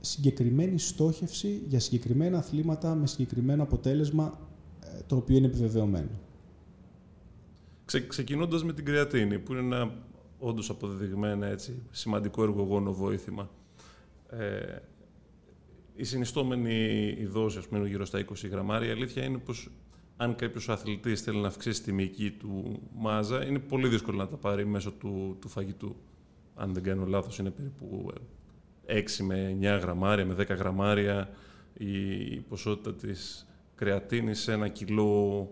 συγκεκριμένη 0.00 0.78
στόχευση 0.78 1.62
για 1.66 1.80
συγκεκριμένα 1.80 2.38
αθλήματα 2.38 2.94
με 2.94 3.06
συγκεκριμένο 3.06 3.62
αποτέλεσμα 3.62 4.38
ε, 4.80 5.00
το 5.06 5.16
οποίο 5.16 5.36
είναι 5.36 5.46
επιβεβαιωμένο. 5.46 6.10
Ξε, 7.84 8.06
ξεκινώντας 8.06 8.64
με 8.64 8.72
την 8.72 8.84
κρεατίνη, 8.84 9.38
που 9.38 9.52
είναι 9.52 9.60
ένα 9.60 9.94
όντως 10.38 10.70
αποδεδειγμένο 10.70 11.44
έτσι, 11.44 11.82
σημαντικό 11.90 12.42
εργογόνο 12.42 12.92
βοήθημα. 12.92 13.50
Ε, 14.30 14.78
η 15.96 16.04
συνιστόμενη 16.04 17.06
η 17.18 17.24
δόση, 17.24 17.58
ας 17.58 17.66
πούμε, 17.66 17.88
γύρω 17.88 18.04
στα 18.04 18.24
20 18.24 18.48
γραμμάρια, 18.50 18.88
η 18.88 18.92
αλήθεια 18.92 19.24
είναι 19.24 19.38
πως 19.38 19.70
αν 20.16 20.34
κάποιος 20.34 20.68
αθλητής 20.68 21.20
θέλει 21.20 21.38
να 21.38 21.48
αυξήσει 21.48 21.82
τη 21.82 21.92
μυϊκή 21.92 22.30
του 22.30 22.80
μάζα, 22.94 23.46
είναι 23.46 23.58
πολύ 23.58 23.88
δύσκολο 23.88 24.16
να 24.16 24.28
τα 24.28 24.36
πάρει 24.36 24.66
μέσω 24.66 24.92
του, 24.92 25.36
του 25.40 25.48
φαγητού. 25.48 25.96
Αν 26.54 26.72
δεν 26.72 26.82
κάνω 26.82 27.06
λάθος, 27.06 27.38
είναι 27.38 27.50
περίπου 27.50 28.12
6 28.86 29.20
ε, 29.20 29.22
με 29.22 29.56
9 29.60 29.80
γραμμάρια, 29.80 30.26
με 30.26 30.34
10 30.34 30.48
γραμμάρια 30.48 31.28
η 31.74 32.36
ποσότητα 32.48 32.94
της 32.94 33.46
κρεατίνης 33.74 34.40
σε 34.40 34.52
ένα 34.52 34.68
κιλό 34.68 35.50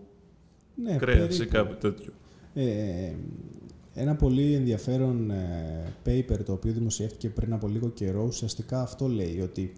ναι, 0.75 0.95
κρέας 0.95 1.39
ή 1.39 1.45
κάτι 1.45 1.75
τέτοιο. 1.75 2.13
Ε, 2.53 3.13
ένα 3.93 4.15
πολύ 4.15 4.53
ενδιαφέρον 4.53 5.31
ε, 5.31 5.93
paper 6.05 6.43
το 6.45 6.51
οποίο 6.53 6.71
δημοσιεύτηκε 6.71 7.29
πριν 7.29 7.53
από 7.53 7.67
λίγο 7.67 7.89
καιρό 7.89 8.23
ουσιαστικά 8.23 8.81
αυτό 8.81 9.07
λέει 9.07 9.41
ότι 9.41 9.73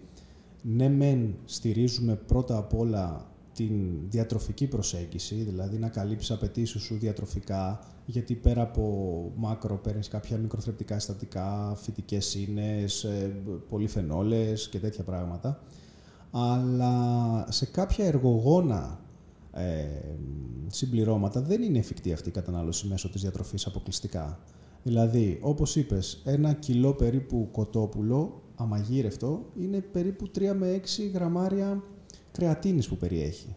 ναι 0.62 0.88
μεν 0.88 1.34
στηρίζουμε 1.44 2.14
πρώτα 2.14 2.56
απ' 2.56 2.74
όλα 2.74 3.26
την 3.58 3.72
διατροφική 4.08 4.66
προσέγγιση, 4.66 5.34
δηλαδή 5.34 5.78
να 5.78 5.88
καλύψεις 5.88 6.30
απαιτήσεις 6.30 6.82
σου 6.82 6.96
διατροφικά, 6.98 7.80
γιατί 8.06 8.34
πέρα 8.34 8.62
από 8.62 9.32
μάκρο 9.36 9.76
παίρνεις 9.76 10.08
κάποια 10.08 10.36
μικροθρεπτικά 10.36 10.98
συστατικά, 10.98 11.74
φυτικές 11.76 12.34
ίνες, 12.34 13.04
ε, 13.04 13.36
πολυφενόλες 13.68 14.68
και 14.68 14.78
τέτοια 14.78 15.04
πράγματα. 15.04 15.62
Αλλά 16.30 17.46
σε 17.48 17.66
κάποια 17.66 18.04
εργογόνα 18.06 19.00
ε, 19.52 19.84
συμπληρώματα 20.66 21.40
δεν 21.40 21.62
είναι 21.62 21.78
εφικτή 21.78 22.12
αυτή 22.12 22.28
η 22.28 22.32
κατανάλωση 22.32 22.86
μέσω 22.86 23.08
της 23.10 23.20
διατροφής 23.20 23.66
αποκλειστικά. 23.66 24.38
Δηλαδή, 24.88 25.38
όπως 25.42 25.76
είπες, 25.76 26.22
ένα 26.24 26.52
κιλό 26.52 26.92
περίπου 26.92 27.48
κοτόπουλο 27.52 28.42
αμαγείρευτο 28.54 29.44
είναι 29.60 29.80
περίπου 29.80 30.30
3 30.38 30.54
με 30.58 30.72
6 30.72 31.10
γραμμάρια 31.14 31.82
κρεατίνης 32.32 32.88
που 32.88 32.96
περιέχει. 32.96 33.56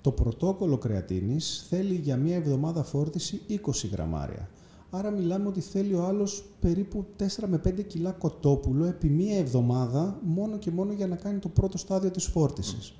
Το 0.00 0.12
πρωτόκολλο 0.12 0.78
κρεατίνης 0.78 1.66
θέλει 1.68 1.94
για 1.94 2.16
μία 2.16 2.36
εβδομάδα 2.36 2.82
φόρτιση 2.82 3.40
20 3.48 3.88
γραμμάρια. 3.92 4.48
Άρα 4.90 5.10
μιλάμε 5.10 5.48
ότι 5.48 5.60
θέλει 5.60 5.94
ο 5.94 6.04
άλλος 6.04 6.44
περίπου 6.60 7.04
4 7.18 7.24
με 7.46 7.60
5 7.64 7.82
κιλά 7.86 8.10
κοτόπουλο 8.10 8.84
επί 8.84 9.08
μία 9.08 9.38
εβδομάδα 9.38 10.20
μόνο 10.22 10.58
και 10.58 10.70
μόνο 10.70 10.92
για 10.92 11.06
να 11.06 11.16
κάνει 11.16 11.38
το 11.38 11.48
πρώτο 11.48 11.78
στάδιο 11.78 12.10
της 12.10 12.24
φόρτισης. 12.24 12.94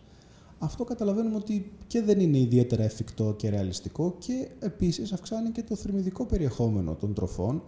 Αυτό 0.64 0.85
καταλαβαίνουμε 0.85 1.37
ότι 1.37 1.73
και 1.87 2.02
δεν 2.02 2.21
είναι 2.21 2.38
ιδιαίτερα 2.38 2.83
εφικτό 2.83 3.35
και 3.37 3.49
ρεαλιστικό 3.49 4.14
και 4.19 4.49
επίσης 4.59 5.12
αυξάνει 5.12 5.50
και 5.50 5.62
το 5.62 5.76
θερμιδικό 5.76 6.26
περιεχόμενο 6.26 6.95
των 6.95 7.14
τροφών 7.14 7.62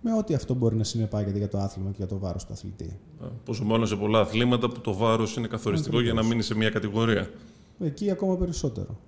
με 0.00 0.12
ό,τι 0.12 0.34
αυτό 0.34 0.54
μπορεί 0.54 0.76
να 0.76 0.84
συνεπάγεται 0.84 1.38
για 1.38 1.48
το 1.48 1.58
άθλημα 1.58 1.90
και 1.90 1.96
για 1.96 2.06
το 2.06 2.18
βάρος 2.18 2.44
του 2.44 2.52
αθλητή. 2.52 2.98
Πόσο 3.44 3.64
μάλλον 3.64 3.86
σε 3.86 3.96
πολλά 3.96 4.20
αθλήματα 4.20 4.68
που 4.68 4.80
το 4.80 4.94
βάρος 4.94 5.36
είναι 5.36 5.46
καθοριστικό 5.46 6.00
για 6.00 6.12
να 6.12 6.22
μείνει 6.22 6.42
σε 6.42 6.54
μια 6.54 6.70
κατηγορία. 6.70 7.30
Εκεί 7.78 8.10
ακόμα 8.10 8.36
περισσότερο. 8.36 8.98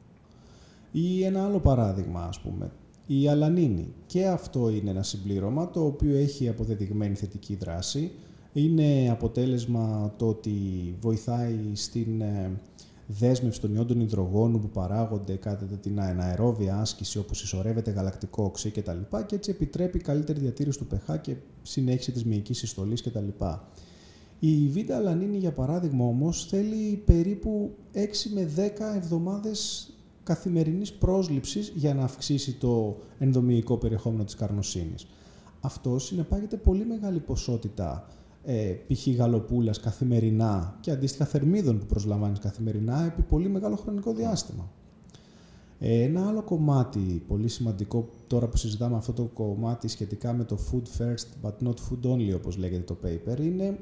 Ή 0.92 1.24
ένα 1.24 1.44
άλλο 1.44 1.58
παράδειγμα, 1.58 2.22
ας 2.22 2.40
πούμε, 2.40 2.70
η 3.06 3.28
αλανίνη. 3.28 3.92
Και 4.06 4.26
αυτό 4.26 4.70
είναι 4.70 4.90
ένα 4.90 5.02
συμπλήρωμα 5.02 5.70
το 5.70 5.84
οποίο 5.84 6.16
έχει 6.16 6.48
αποδεδειγμένη 6.48 7.14
θετική 7.14 7.54
δράση. 7.54 8.12
Είναι 8.52 9.08
αποτέλεσμα 9.10 10.14
το 10.16 10.28
ότι 10.28 10.50
βοηθάει 11.00 11.58
στην 11.72 12.20
ε, 12.20 12.50
δέσμευση 13.18 13.60
των 13.60 13.74
ιόντων 13.74 14.00
υδρογόνου 14.00 14.60
που 14.60 14.68
παράγονται 14.68 15.34
κατά 15.34 15.64
την 15.64 16.00
αερόβια 16.00 16.76
άσκηση 16.80 17.18
όπως 17.18 17.42
ισορρεύεται 17.42 17.90
γαλακτικό 17.90 18.44
οξύ 18.44 18.70
κτλ. 18.70 18.98
Και, 19.10 19.22
και 19.26 19.34
έτσι 19.34 19.50
επιτρέπει 19.50 19.98
καλύτερη 19.98 20.40
διατήρηση 20.40 20.78
του 20.78 20.86
pH 20.90 21.16
και 21.20 21.36
συνέχιση 21.62 22.12
της 22.12 22.24
μυϊκής 22.24 22.58
συστολής 22.58 23.02
κτλ. 23.02 23.28
Η 24.38 24.68
β' 24.68 24.92
αλανίνη 24.92 25.36
για 25.36 25.52
παράδειγμα 25.52 26.04
όμως 26.04 26.46
θέλει 26.46 27.02
περίπου 27.04 27.70
6 27.94 27.98
με 28.34 28.50
10 28.56 28.60
εβδομάδες 28.96 29.90
καθημερινής 30.22 30.92
πρόσληψης 30.92 31.72
για 31.74 31.94
να 31.94 32.04
αυξήσει 32.04 32.52
το 32.52 32.96
ενδομυϊκό 33.18 33.76
περιεχόμενο 33.76 34.24
της 34.24 34.34
καρνοσύνης. 34.34 35.06
Αυτό 35.60 35.98
συνεπάγεται 35.98 36.56
πολύ 36.56 36.84
μεγάλη 36.84 37.18
ποσότητα 37.18 38.08
ε, 38.44 38.76
π.χ. 38.86 39.06
γαλοπούλας 39.06 39.80
καθημερινά 39.80 40.78
και 40.80 40.90
αντίστοιχα 40.90 41.24
θερμίδων 41.24 41.78
που 41.78 41.86
προσλαμβάνεις 41.86 42.38
καθημερινά 42.38 43.04
επί 43.04 43.22
πολύ 43.22 43.48
μεγάλο 43.48 43.76
χρονικό 43.76 44.12
διάστημα. 44.12 44.70
Ε, 45.78 46.02
ένα 46.02 46.28
άλλο 46.28 46.42
κομμάτι 46.42 47.22
πολύ 47.28 47.48
σημαντικό 47.48 48.08
τώρα 48.26 48.48
που 48.48 48.56
συζητάμε 48.56 48.96
αυτό 48.96 49.12
το 49.12 49.24
κομμάτι 49.24 49.88
σχετικά 49.88 50.32
με 50.32 50.44
το 50.44 50.58
food 50.70 51.02
first 51.02 51.48
but 51.48 51.66
not 51.66 51.74
food 51.74 52.10
only 52.12 52.34
όπως 52.34 52.56
λέγεται 52.56 52.82
το 52.82 52.96
paper 53.04 53.40
είναι 53.40 53.78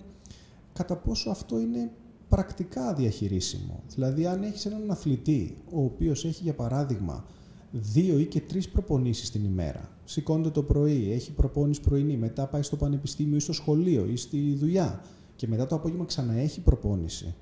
κατά 0.72 0.96
πόσο 0.96 1.30
αυτό 1.30 1.60
είναι 1.60 1.90
πρακτικά 2.28 2.94
διαχειρίσιμο. 2.94 3.82
Δηλαδή 3.94 4.26
αν 4.26 4.42
έχεις 4.42 4.66
έναν 4.66 4.90
αθλητή 4.90 5.56
ο 5.72 5.82
οποίος 5.84 6.24
έχει 6.24 6.42
για 6.42 6.54
παράδειγμα 6.54 7.24
δύο 7.70 8.18
ή 8.18 8.26
και 8.26 8.40
τρεις 8.40 8.68
προπονήσεις 8.68 9.30
την 9.30 9.44
ημέρα. 9.44 9.98
Σηκώνεται 10.10 10.50
το 10.50 10.62
πρωί, 10.62 11.12
έχει 11.12 11.32
προπόνηση 11.32 11.80
πρωινή, 11.80 12.16
μετά 12.16 12.46
πάει 12.46 12.62
στο 12.62 12.76
πανεπιστήμιο 12.76 13.36
ή 13.36 13.40
στο 13.40 13.52
σχολείο 13.52 14.06
ή 14.06 14.16
στη 14.16 14.54
δουλειά 14.54 15.02
και 15.36 15.46
μετά 15.46 15.66
το 15.66 15.74
απόγευμα 15.74 16.04
ξαναέχει 16.04 16.60
προπόνηση. 16.60 17.34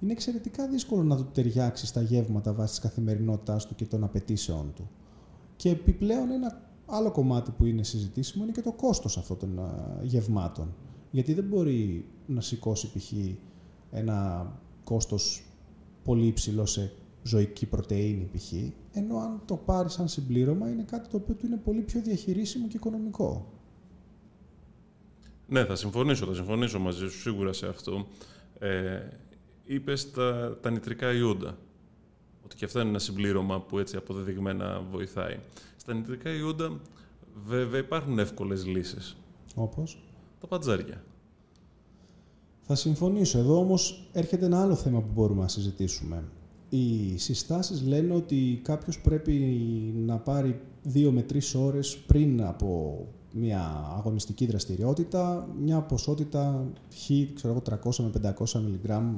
Είναι 0.00 0.12
εξαιρετικά 0.12 0.68
δύσκολο 0.68 1.02
να 1.02 1.16
του 1.16 1.26
ταιριάξει 1.32 1.86
στα 1.86 2.02
γεύματα 2.02 2.52
βάσει 2.52 2.70
της 2.70 2.80
καθημερινότητάς 2.80 3.66
του 3.66 3.74
και 3.74 3.84
των 3.84 4.04
απαιτήσεών 4.04 4.72
του. 4.74 4.90
Και 5.56 5.70
επιπλέον 5.70 6.30
ένα 6.30 6.60
άλλο 6.86 7.10
κομμάτι 7.10 7.50
που 7.50 7.64
είναι 7.64 7.82
συζητήσιμο 7.82 8.44
είναι 8.44 8.52
και 8.52 8.62
το 8.62 8.72
κόστος 8.72 9.18
αυτών 9.18 9.38
των 9.38 9.60
γευμάτων. 10.02 10.74
Γιατί 11.10 11.34
δεν 11.34 11.44
μπορεί 11.44 12.04
να 12.26 12.40
σηκώσει 12.40 12.92
π.χ. 12.92 13.12
ένα 13.90 14.46
κόστος 14.84 15.46
πολύ 16.04 16.26
υψηλό 16.26 16.66
σε 16.66 16.92
ζωική 17.22 17.66
πρωτεΐνη 17.66 18.30
π.χ. 18.32 18.52
Ενώ 18.92 19.16
αν 19.16 19.42
το 19.46 19.56
πάρει 19.56 19.90
σαν 19.90 20.08
συμπλήρωμα 20.08 20.68
είναι 20.68 20.82
κάτι 20.82 21.08
το 21.08 21.16
οποίο 21.16 21.34
του 21.34 21.46
είναι 21.46 21.56
πολύ 21.56 21.80
πιο 21.80 22.00
διαχειρίσιμο 22.00 22.66
και 22.66 22.76
οικονομικό. 22.76 23.52
Ναι, 25.48 25.64
θα 25.64 25.76
συμφωνήσω, 25.76 26.26
θα 26.26 26.34
συμφωνήσω 26.34 26.78
μαζί 26.78 27.08
σου 27.08 27.20
σίγουρα 27.20 27.52
σε 27.52 27.66
αυτό. 27.66 28.06
Ε, 28.58 29.00
είπες 29.64 30.10
τα, 30.10 30.58
τα 30.60 30.70
νητρικά 30.70 31.12
ιόντα, 31.12 31.58
ότι 32.44 32.56
και 32.56 32.64
αυτά 32.64 32.80
είναι 32.80 32.88
ένα 32.88 32.98
συμπλήρωμα 32.98 33.60
που 33.60 33.78
έτσι 33.78 33.96
αποδεδειγμένα 33.96 34.80
βοηθάει. 34.90 35.38
Στα 35.76 35.94
νητρικά 35.94 36.30
ιόντα 36.30 36.80
βέβαια 37.46 37.80
υπάρχουν 37.80 38.18
εύκολες 38.18 38.66
λύσεις. 38.66 39.16
Όπως; 39.54 40.02
Τα 40.40 40.46
πατζάρια. 40.46 41.04
Θα 42.62 42.74
συμφωνήσω. 42.74 43.38
Εδώ 43.38 43.58
όμως 43.58 44.08
έρχεται 44.12 44.44
ένα 44.44 44.62
άλλο 44.62 44.74
θέμα 44.74 45.00
που 45.00 45.10
μπορούμε 45.12 45.42
να 45.42 45.48
συζητήσουμε. 45.48 46.24
Οι 46.74 47.18
συστάσεις 47.18 47.82
λένε 47.82 48.14
ότι 48.14 48.60
κάποιος 48.64 49.00
πρέπει 49.00 49.32
να 49.96 50.18
πάρει 50.18 50.60
δύο 50.82 51.12
με 51.12 51.22
τρεις 51.22 51.54
ώρες 51.54 51.96
πριν 51.96 52.42
από 52.42 52.98
μια 53.32 53.92
αγωνιστική 53.96 54.46
δραστηριότητα, 54.46 55.48
μια 55.60 55.80
ποσότητα 55.80 56.66
χ, 56.94 57.10
ξέρω 57.34 57.62
300 57.84 57.96
με 57.96 58.34
500 58.38 58.60
μιλιγκράμμ 58.60 59.16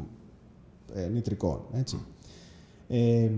ε, 0.94 1.06
νητρικών, 1.06 1.61
έτσι. 1.73 1.99
Ε, 2.88 3.30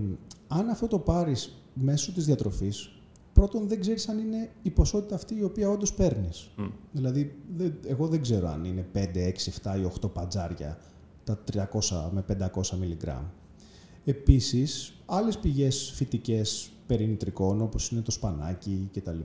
αν 0.47 0.69
αυτό 0.69 0.87
το 0.87 0.99
πάρεις 0.99 1.61
μέσω 1.73 2.11
της 2.11 2.25
διατροφής, 2.25 3.01
πρώτον 3.33 3.67
δεν 3.67 3.79
ξέρεις 3.79 4.09
αν 4.09 4.19
είναι 4.19 4.49
η 4.61 4.69
ποσότητα 4.69 5.15
αυτή 5.15 5.35
η 5.35 5.43
οποία 5.43 5.69
όντως 5.69 5.93
παίρνεις. 5.93 6.49
Δηλαδή, 6.91 7.35
εγώ 7.87 8.07
δεν 8.07 8.21
ξέρω 8.21 8.47
αν 8.47 8.65
είναι 8.65 8.87
5, 8.93 9.25
6, 9.27 9.51
7 9.63 9.77
ή 9.79 9.83
8 10.01 10.09
πατζάρια 10.13 10.77
τα 11.23 11.43
300 11.53 12.09
με 12.11 12.25
500 12.53 12.77
μιλιγκράμμ. 12.79 13.23
Επίσης, 14.09 14.93
άλλες 15.05 15.37
πηγές 15.37 15.91
φυτικές 15.95 16.71
περί 16.87 17.07
νητρικών, 17.07 17.61
όπως 17.61 17.91
είναι 17.91 18.01
το 18.01 18.11
σπανάκι 18.11 18.89
κτλ., 18.93 19.19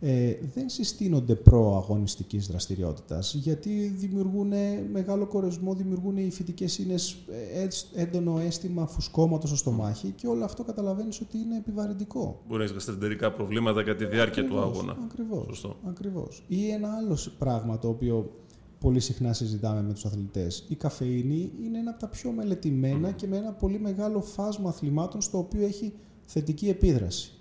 ε, 0.00 0.34
δεν 0.54 0.68
συστήνονται 0.68 1.34
προαγωνιστικής 1.34 2.46
δραστηριότητας 2.46 3.34
γιατί 3.34 3.94
δημιουργούν 3.96 4.52
μεγάλο 4.92 5.26
κορεσμό, 5.26 5.74
δημιουργούν 5.74 6.16
οι 6.16 6.30
φυτικές 6.30 6.78
ίνες 6.78 7.16
ε, 7.54 8.00
έντονο 8.00 8.38
αίσθημα 8.38 8.86
φουσκώματος 8.86 9.48
στο 9.48 9.58
στομάχι 9.58 10.10
και 10.10 10.26
όλο 10.26 10.44
αυτό 10.44 10.64
καταλαβαίνεις 10.64 11.20
ότι 11.20 11.38
είναι 11.38 11.56
επιβαρυντικό. 11.56 12.40
Μπορεί 12.46 12.58
να 12.58 12.64
έχεις 12.64 12.74
γαστρεντερικά 12.76 13.32
προβλήματα 13.32 13.82
κατά 13.82 13.96
τη 13.96 14.04
διάρκεια 14.04 14.42
ακριβώς, 14.42 14.64
του 14.64 14.70
αγώνα. 14.70 14.96
Ακριβώς, 15.04 15.76
ακριβώς. 15.88 16.44
Ή 16.48 16.70
ένα 16.70 16.88
άλλο 16.96 17.18
πράγμα 17.38 17.78
το 17.78 17.88
οποίο 17.88 18.30
πολύ 18.78 19.00
συχνά 19.00 19.32
συζητάμε 19.32 19.82
με 19.82 19.92
τους 19.92 20.04
αθλητές. 20.04 20.64
Η 20.68 20.74
καφεΐνη 20.74 21.52
είναι 21.64 21.78
ένα 21.78 21.90
από 21.90 22.00
τα 22.00 22.08
πιο 22.08 22.30
μελετημένα 22.30 23.10
και 23.10 23.26
με 23.26 23.36
ένα 23.36 23.52
πολύ 23.52 23.78
μεγάλο 23.78 24.20
φάσμα 24.20 24.68
αθλημάτων 24.68 25.20
στο 25.20 25.38
οποίο 25.38 25.64
έχει 25.64 25.92
θετική 26.26 26.68
επίδραση 26.68 27.36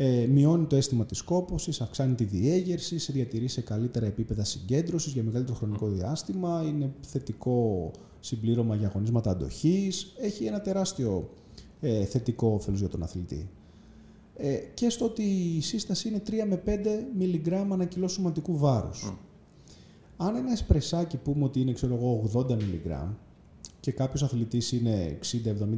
ε, 0.00 0.26
μειώνει 0.26 0.66
το 0.66 0.76
αίσθημα 0.76 1.06
της 1.06 1.22
κόπωσης, 1.22 1.80
αυξάνει 1.80 2.14
τη 2.14 2.24
διέγερση, 2.24 2.98
σε 2.98 3.12
διατηρεί 3.12 3.48
σε 3.48 3.60
καλύτερα 3.60 4.06
επίπεδα 4.06 4.44
συγκέντρωσης 4.44 5.12
για 5.12 5.22
μεγαλύτερο 5.22 5.56
χρονικό 5.56 5.88
διάστημα, 5.88 6.62
είναι 6.66 6.92
θετικό 7.00 7.90
συμπλήρωμα 8.20 8.74
για 8.74 8.88
αγωνίσματα 8.88 9.30
αντοχής, 9.30 10.14
έχει 10.20 10.44
ένα 10.44 10.60
τεράστιο 10.60 11.30
ε, 11.80 12.04
θετικό 12.04 12.48
όφελος 12.48 12.80
για 12.80 12.88
τον 12.88 13.02
αθλητή. 13.02 13.48
Ε, 14.36 14.54
και 14.74 14.90
στο 14.90 15.04
ότι 15.04 15.22
η 15.56 15.60
σύσταση 15.60 16.08
είναι 16.08 16.22
3 16.26 16.32
με 16.48 16.62
5 16.66 16.78
μιλιγκράμμα 17.18 17.74
ανά 17.74 17.84
κιλό 17.84 18.08
σωματικού 18.08 18.58
βάρους. 18.58 19.12
Αν 20.20 20.36
ένα 20.36 20.52
εσπρεσάκι 20.52 21.16
πούμε 21.16 21.44
ότι 21.44 21.60
είναι 21.60 21.72
ξέρω 21.72 21.94
εγώ, 21.94 22.30
80 22.34 22.50
μιλιγκράμμ 22.50 23.10
και 23.80 23.92
κάποιος 23.92 24.22
αθλητής 24.22 24.72
είναι 24.72 25.18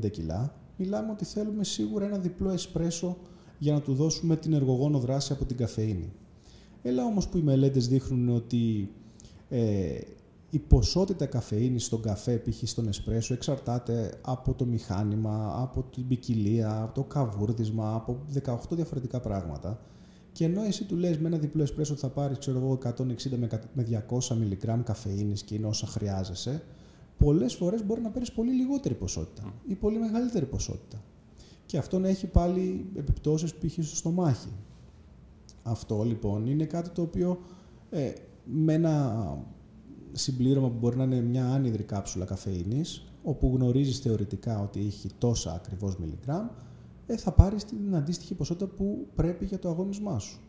60-70 0.04 0.10
κιλά, 0.10 0.54
μιλάμε 0.76 1.10
ότι 1.12 1.24
θέλουμε 1.24 1.64
σίγουρα 1.64 2.04
ένα 2.04 2.18
διπλό 2.18 2.50
εσπρέσο 2.50 3.16
για 3.58 3.72
να 3.72 3.80
του 3.80 3.94
δώσουμε 3.94 4.36
την 4.36 4.52
εργογόνο 4.52 4.98
δράση 4.98 5.32
από 5.32 5.44
την 5.44 5.56
καφεΐνη. 5.56 6.12
Έλα 6.82 7.04
όμως 7.04 7.28
που 7.28 7.38
οι 7.38 7.42
μελέτες 7.42 7.88
δείχνουν 7.88 8.28
ότι 8.28 8.90
ε, 9.48 9.98
η 10.50 10.58
ποσότητα 10.58 11.26
καφεΐνης 11.26 11.84
στον 11.84 12.02
καφέ, 12.02 12.36
π.χ. 12.36 12.68
στον 12.68 12.88
εσπρέσο, 12.88 13.34
εξαρτάται 13.34 14.18
από 14.20 14.54
το 14.54 14.64
μηχάνημα, 14.64 15.54
από 15.62 15.82
την 15.82 16.06
ποικιλία, 16.06 16.80
από 16.82 16.94
το 16.94 17.02
καβούρδισμα, 17.02 17.94
από 17.94 18.18
18 18.44 18.56
διαφορετικά 18.70 19.20
πράγματα. 19.20 19.80
Και 20.40 20.46
ενώ 20.46 20.62
εσύ 20.62 20.84
του 20.84 20.96
λες 20.96 21.18
με 21.18 21.28
ένα 21.28 21.38
διπλό 21.38 21.62
εσπρέσο 21.62 21.92
ότι 21.92 22.00
θα 22.00 22.08
πάρεις 22.08 22.38
ξέρω 22.38 22.58
εγώ, 22.58 22.78
160 22.84 22.96
με 23.74 24.04
200 24.28 24.36
μιλιγκράμμ 24.36 24.82
καφεΐνης 24.82 25.42
και 25.42 25.54
είναι 25.54 25.66
όσα 25.66 25.86
χρειάζεσαι, 25.86 26.62
πολλές 27.18 27.54
φορές 27.54 27.86
μπορεί 27.86 28.00
να 28.00 28.10
παίρνεις 28.10 28.32
πολύ 28.32 28.52
λιγότερη 28.52 28.94
ποσότητα 28.94 29.54
ή 29.66 29.74
πολύ 29.74 29.98
μεγαλύτερη 29.98 30.46
ποσότητα 30.46 31.02
και 31.66 31.78
αυτό 31.78 31.98
να 31.98 32.08
έχει 32.08 32.26
πάλι 32.26 32.90
επιπτώσεις 32.96 33.54
π.χ. 33.54 33.72
στο 33.72 33.96
στομάχι. 33.96 34.52
Αυτό 35.62 36.02
λοιπόν 36.02 36.46
είναι 36.46 36.64
κάτι 36.64 36.90
το 36.90 37.02
οποίο 37.02 37.40
ε, 37.90 38.12
με 38.44 38.72
ένα 38.72 39.36
συμπλήρωμα 40.12 40.68
που 40.68 40.78
μπορεί 40.78 40.96
να 40.96 41.04
είναι 41.04 41.20
μια 41.20 41.46
άνυδρη 41.46 41.82
κάψουλα 41.82 42.24
καφεΐνης, 42.24 43.12
όπου 43.22 43.52
γνωρίζεις 43.54 43.98
θεωρητικά 43.98 44.60
ότι 44.60 44.80
έχει 44.86 45.08
τόσα 45.18 45.52
ακριβώς 45.52 45.96
μιλιγκράμμ, 45.96 46.46
ε, 47.10 47.16
θα 47.16 47.32
πάρεις 47.32 47.64
την 47.64 47.94
αντίστοιχη 47.94 48.34
ποσότητα 48.34 48.66
που 48.66 49.08
πρέπει 49.14 49.44
για 49.44 49.58
το 49.58 49.68
αγώνισμά 49.68 50.18
σου. 50.18 50.40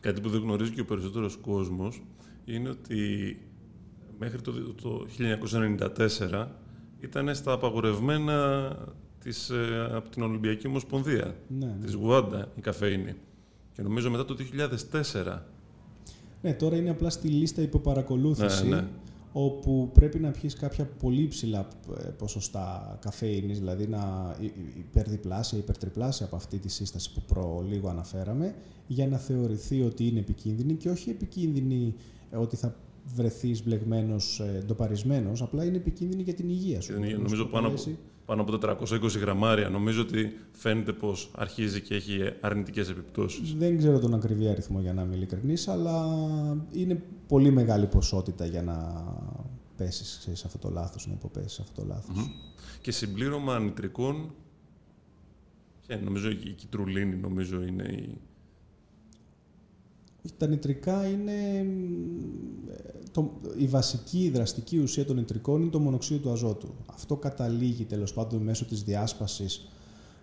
Κάτι 0.00 0.20
που 0.20 0.28
δεν 0.28 0.40
γνωρίζει 0.40 0.70
και 0.70 0.80
ο 0.80 0.84
περισσότερος 0.84 1.36
κόσμος 1.36 2.02
είναι 2.44 2.68
ότι 2.68 3.38
μέχρι 4.18 4.40
το, 4.40 4.52
το 4.82 5.06
1994 6.30 6.46
ήταν 7.00 7.34
στα 7.34 7.52
απαγορευμένα 7.52 8.76
της, 9.18 9.50
ε, 9.50 9.90
από 9.92 10.08
την 10.08 10.22
Ολυμπιακή 10.22 10.66
Ομοσπονδία, 10.66 11.36
ναι, 11.48 11.66
ναι. 11.66 11.84
της 11.84 11.94
Γουάντα, 11.94 12.48
η 12.56 12.60
καφέινη. 12.60 13.14
Και 13.72 13.82
νομίζω 13.82 14.10
μετά 14.10 14.24
το 14.24 14.36
2004. 15.02 15.38
Ναι, 16.42 16.52
τώρα 16.52 16.76
είναι 16.76 16.90
απλά 16.90 17.10
στη 17.10 17.28
λίστα 17.28 17.62
υποπαρακολούθηση, 17.62 18.68
ναι, 18.68 18.76
ναι. 18.76 18.88
Όπου 19.32 19.90
πρέπει 19.94 20.18
να 20.18 20.30
πιεις 20.30 20.54
κάποια 20.54 20.84
πολύ 20.84 21.28
ψηλά 21.28 21.68
ε, 21.98 22.08
ποσοστά 22.08 22.98
καφέινης, 23.00 23.58
δηλαδή 23.58 23.86
να 23.86 24.34
υπερδιπλάσια, 24.78 25.58
υπερτριπλάσια 25.58 26.26
από 26.26 26.36
αυτή 26.36 26.58
τη 26.58 26.68
σύσταση 26.68 27.12
που 27.12 27.22
προ 27.26 27.64
λίγο 27.68 27.88
αναφέραμε, 27.88 28.54
για 28.86 29.06
να 29.06 29.16
θεωρηθεί 29.16 29.82
ότι 29.82 30.06
είναι 30.06 30.18
επικίνδυνη 30.18 30.74
και 30.74 30.90
όχι 30.90 31.10
επικίνδυνη 31.10 31.94
ε, 32.30 32.36
ότι 32.36 32.56
θα 32.56 32.76
βρεθείς 33.14 33.64
μπλεγμένος, 33.64 34.42
ντοπαρισμένος, 34.66 35.42
απλά 35.42 35.64
είναι 35.64 35.76
επικίνδυνη 35.76 36.22
για 36.22 36.34
την 36.34 36.48
υγεία 36.48 36.80
σου. 36.80 36.92
Νομίζω 37.22 37.44
πάνω 37.44 37.68
από, 37.68 37.82
πάνω 38.24 38.42
από 38.42 38.58
420 38.60 39.18
γραμμάρια. 39.20 39.68
Νομίζω 39.68 40.02
ότι 40.02 40.36
φαίνεται 40.52 40.92
πως 40.92 41.30
αρχίζει 41.34 41.80
και 41.80 41.94
έχει 41.94 42.32
αρνητικές 42.40 42.88
επιπτώσεις. 42.88 43.54
Δεν 43.54 43.78
ξέρω 43.78 43.98
τον 43.98 44.14
ακριβή 44.14 44.48
αριθμό 44.48 44.80
για 44.80 44.92
να 44.92 45.02
είμαι 45.02 45.14
ειλικρινής, 45.14 45.68
αλλά 45.68 46.06
είναι 46.72 47.02
πολύ 47.28 47.50
μεγάλη 47.50 47.86
ποσότητα 47.86 48.46
για 48.46 48.62
να 48.62 49.04
πέσεις 49.76 50.28
σε 50.32 50.46
αυτό 50.46 50.58
το 50.58 50.70
λάθος, 50.70 51.06
να 51.06 51.12
υποπέσεις 51.12 51.52
σε 51.52 51.62
αυτό 51.62 51.80
το 51.80 51.86
λαθος 51.86 52.30
Και 52.80 52.90
συμπλήρωμα 52.90 53.58
νητρικών, 53.58 54.34
και 55.86 55.96
νομίζω 55.96 56.30
η 56.30 56.54
κιτρουλίνη 56.56 57.16
νομίζω 57.16 57.62
είναι 57.62 57.84
η 57.84 58.20
τα 60.36 60.46
νητρικά 60.46 61.06
είναι 61.06 61.66
το, 63.12 63.40
η 63.56 63.66
βασική 63.66 64.30
δραστική 64.34 64.78
ουσία 64.78 65.04
των 65.04 65.16
νητρικών 65.16 65.60
είναι 65.62 65.70
το 65.70 65.80
μονοξίδιο 65.80 66.22
του 66.22 66.30
αζότου. 66.30 66.74
Αυτό 66.86 67.16
καταλήγει 67.16 67.84
τέλος 67.84 68.12
πάντων 68.12 68.42
μέσω 68.42 68.64
της 68.64 68.82
διάσπασης 68.82 69.68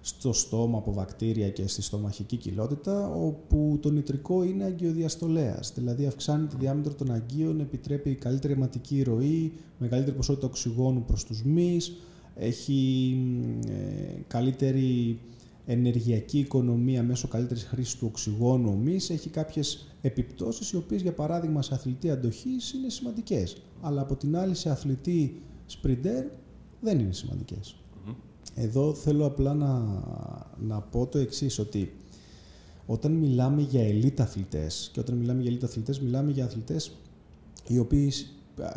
στο 0.01 0.33
στόμα 0.33 0.77
από 0.77 0.93
βακτήρια 0.93 1.49
και 1.49 1.67
στη 1.67 1.81
στομαχική 1.81 2.38
κοιλότητα, 2.38 3.09
όπου 3.09 3.77
το 3.81 3.91
νητρικό 3.91 4.43
είναι 4.43 4.63
αγκιοδιαστολέας, 4.63 5.73
δηλαδή 5.75 6.05
αυξάνει 6.05 6.47
τη 6.47 6.55
διάμετρο 6.59 6.93
των 6.93 7.12
αγκίων, 7.12 7.59
επιτρέπει 7.59 8.15
καλύτερη 8.15 8.53
αιματική 8.53 9.03
ροή, 9.03 9.53
μεγαλύτερη 9.77 10.15
ποσότητα 10.15 10.47
οξυγόνου 10.47 11.03
προς 11.03 11.25
τους 11.25 11.43
μυς, 11.43 11.93
έχει 12.35 13.17
ε, 13.67 14.21
καλύτερη 14.27 15.19
ενεργειακή 15.71 16.39
οικονομία 16.39 17.03
μέσω 17.03 17.27
καλύτερης 17.27 17.63
χρήσης 17.63 17.95
του 17.95 18.08
οξυγόνου 18.10 18.71
ομής 18.71 19.10
έχει 19.10 19.29
κάποιες 19.29 19.88
επιπτώσεις 20.01 20.71
οι 20.71 20.77
οποίες 20.77 21.01
για 21.01 21.13
παράδειγμα 21.13 21.62
σε 21.62 21.73
αθλητή 21.73 22.10
αντοχής 22.10 22.73
είναι 22.73 22.89
σημαντικές 22.89 23.58
αλλά 23.82 24.01
από 24.01 24.15
την 24.15 24.38
άλλη 24.38 24.55
σε 24.55 24.69
αθλητή 24.69 25.41
σπριντέρ 25.65 26.25
δεν 26.82 26.99
είναι 26.99 27.13
σημαντικές. 27.13 27.75
εδώ 28.55 28.93
θέλω 28.93 29.25
απλά 29.25 29.53
να, 29.53 29.79
να 30.60 30.82
πω 30.82 31.08
το 31.08 31.17
εξής, 31.17 31.60
ότι 31.60 31.93
όταν 32.86 33.12
μιλάμε 33.12 33.62
για 33.62 33.88
ελίτ 33.88 34.21
αθλητές 34.21 34.89
και 34.93 34.99
όταν 34.99 35.17
μιλάμε 35.17 35.41
για 35.41 35.49
ελίτ 35.49 35.63
αθλητές 35.63 35.99
μιλάμε 35.99 36.32
για 36.32 36.45
αθλητές 36.45 36.91
οι 37.67 37.79
οποίοι 37.79 38.12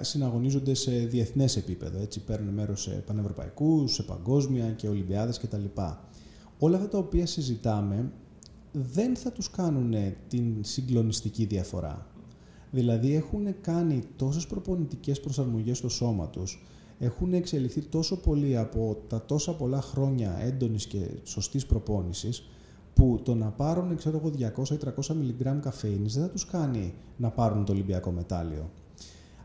συναγωνίζονται 0.01 0.75
σε 0.75 0.91
διεθνές 0.91 1.57
επίπεδο, 1.57 1.99
έτσι 1.99 2.21
παίρνουν 2.21 2.55
μέρος 2.55 2.83
σε 2.83 2.91
πανευρωπαϊκούς, 2.91 3.93
σε 3.93 4.03
παγκόσμια 4.03 4.71
και 4.71 4.89
ολυμπιάδες 4.89 5.39
κτλ. 5.39 5.65
Όλα 6.65 6.77
αυτά 6.77 6.89
τα 6.89 6.99
οποία 6.99 7.27
συζητάμε 7.27 8.13
δεν 8.73 9.17
θα 9.17 9.33
τους 9.33 9.51
κάνουν 9.51 9.95
την 10.29 10.57
συγκλονιστική 10.61 11.45
διαφορά. 11.45 12.07
Δηλαδή 12.71 13.15
έχουν 13.15 13.61
κάνει 13.61 14.03
τόσες 14.17 14.47
προπονητικές 14.47 15.21
προσαρμογές 15.21 15.79
στο 15.79 15.89
σώμα 15.89 16.29
τους, 16.29 16.67
έχουν 16.99 17.33
εξελιχθεί 17.33 17.81
τόσο 17.81 18.21
πολύ 18.21 18.57
από 18.57 18.97
τα 19.09 19.25
τόσα 19.25 19.55
πολλά 19.55 19.81
χρόνια 19.81 20.39
έντονης 20.41 20.87
και 20.87 21.11
σωστής 21.23 21.67
προπόνησης, 21.67 22.49
που 22.95 23.21
το 23.23 23.35
να 23.35 23.51
πάρουν 23.51 23.97
ξέρω 23.97 24.21
200 24.57 24.71
ή 24.71 24.77
300 24.77 25.15
μιλιγκράμμ 25.15 25.61
καφέινης 25.61 26.15
δεν 26.15 26.23
θα 26.23 26.29
τους 26.29 26.47
κάνει 26.47 26.95
να 27.17 27.31
πάρουν 27.31 27.65
το 27.65 27.73
Ολυμπιακό 27.73 28.11
μετάλλιο. 28.11 28.71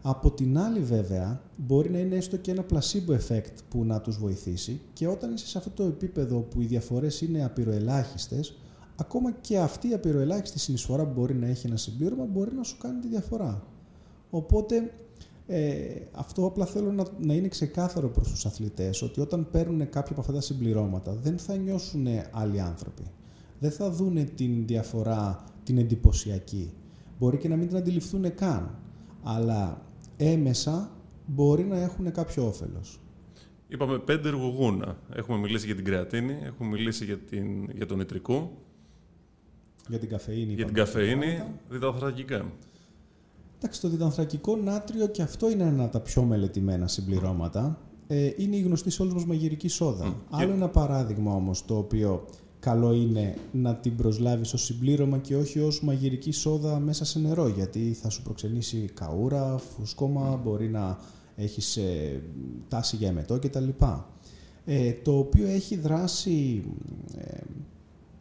Από 0.09 0.31
την 0.31 0.57
άλλη 0.57 0.79
βέβαια 0.79 1.41
μπορεί 1.55 1.89
να 1.89 1.97
είναι 1.97 2.15
έστω 2.15 2.37
και 2.37 2.51
ένα 2.51 2.65
placebo 2.69 3.11
effect 3.11 3.53
που 3.69 3.85
να 3.85 4.01
τους 4.01 4.17
βοηθήσει 4.17 4.81
και 4.93 5.07
όταν 5.07 5.33
είσαι 5.33 5.47
σε 5.47 5.57
αυτό 5.57 5.69
το 5.69 5.83
επίπεδο 5.83 6.39
που 6.39 6.61
οι 6.61 6.65
διαφορές 6.65 7.21
είναι 7.21 7.45
απειροελάχιστες, 7.45 8.57
ακόμα 8.95 9.31
και 9.31 9.59
αυτή 9.59 9.89
η 9.89 9.93
απειροελάχιστη 9.93 10.59
συνεισφορά 10.59 11.05
που 11.05 11.19
μπορεί 11.19 11.33
να 11.33 11.47
έχει 11.47 11.67
ένα 11.67 11.77
συμπλήρωμα 11.77 12.25
μπορεί 12.25 12.53
να 12.55 12.63
σου 12.63 12.77
κάνει 12.77 12.99
τη 12.99 13.07
διαφορά. 13.07 13.63
Οπότε 14.29 14.93
ε, 15.47 15.83
αυτό 16.11 16.45
απλά 16.45 16.65
θέλω 16.65 16.91
να, 16.91 17.03
να 17.19 17.33
είναι 17.33 17.47
ξεκάθαρο 17.47 18.09
προς 18.09 18.29
τους 18.31 18.45
αθλητές 18.45 19.01
ότι 19.01 19.21
όταν 19.21 19.47
παίρνουν 19.51 19.89
κάποια 19.89 20.11
από 20.11 20.21
αυτά 20.21 20.33
τα 20.33 20.41
συμπληρώματα 20.41 21.13
δεν 21.13 21.37
θα 21.37 21.55
νιώσουν 21.55 22.07
άλλοι 22.31 22.61
άνθρωποι. 22.61 23.03
Δεν 23.59 23.71
θα 23.71 23.89
δούνε 23.89 24.23
την 24.23 24.67
διαφορά 24.67 25.43
την 25.63 25.77
εντυπωσιακή. 25.77 26.73
Μπορεί 27.19 27.37
και 27.37 27.47
να 27.47 27.55
μην 27.55 27.67
την 27.67 27.77
αντιληφθούν 27.77 28.35
καν. 28.35 28.75
Αλλά 29.23 29.85
έμεσα 30.17 30.91
μπορεί 31.25 31.63
να 31.63 31.77
έχουν 31.77 32.11
κάποιο 32.11 32.47
όφελος. 32.47 32.99
Είπαμε 33.67 33.99
πέντε 33.99 34.27
εργογούνα. 34.27 34.97
Έχουμε 35.13 35.37
μιλήσει 35.37 35.65
για 35.65 35.75
την 35.75 35.85
κρεατίνη, 35.85 36.37
έχουμε 36.43 36.69
μιλήσει 36.69 37.05
για, 37.05 37.17
την, 37.17 37.69
για 37.69 37.85
τον 37.85 37.97
νητρικό. 37.97 38.51
Για 39.89 39.99
την 39.99 40.09
καφεΐνη. 40.09 40.53
Για 40.53 40.65
την 40.65 40.73
καφεΐνη, 40.73 41.43
διδανθρακικά. 41.69 42.45
Εντάξει, 43.57 43.81
το 43.81 43.89
διδανθρακικό 43.89 44.55
νάτριο 44.55 45.07
και 45.07 45.21
αυτό 45.21 45.49
είναι 45.49 45.63
ένα 45.63 45.83
από 45.83 45.91
τα 45.91 45.99
πιο 45.99 46.23
μελετημένα 46.23 46.87
συμπληρώματα. 46.87 47.81
Ε, 48.07 48.31
είναι 48.37 48.55
η 48.55 48.61
γνωστή 48.61 48.89
σε 48.89 49.01
όλους 49.01 49.13
μας 49.13 49.25
μαγειρική 49.25 49.67
σόδα. 49.67 50.15
Άλλο 50.29 50.53
ένα 50.53 50.67
παράδειγμα 50.69 51.33
όμως 51.33 51.65
το 51.65 51.77
οποίο 51.77 52.25
καλό 52.59 52.93
είναι 52.93 53.35
να 53.51 53.75
την 53.75 53.95
προσλάβεις 53.95 54.53
ως 54.53 54.63
συμπλήρωμα 54.63 55.17
και 55.17 55.35
όχι 55.35 55.59
ως 55.59 55.83
μαγειρική 55.83 56.31
σόδα 56.31 56.79
μέσα 56.79 57.05
σε 57.05 57.19
νερό 57.19 57.47
γιατί 57.47 57.97
θα 58.01 58.09
σου 58.09 58.21
προξενήσει 58.21 58.89
καούρα, 58.93 59.57
φουσκώμα, 59.57 60.41
μπορεί 60.43 60.69
να 60.69 60.97
έχεις 61.35 61.77
ε, 61.77 62.21
τάση 62.67 62.95
για 62.95 63.07
εμετό 63.07 63.39
κτλ. 63.39 63.69
Ε, 64.65 64.93
το 64.93 65.17
οποίο 65.17 65.47
έχει 65.47 65.77
δράση 65.77 66.63
ε, 67.17 67.37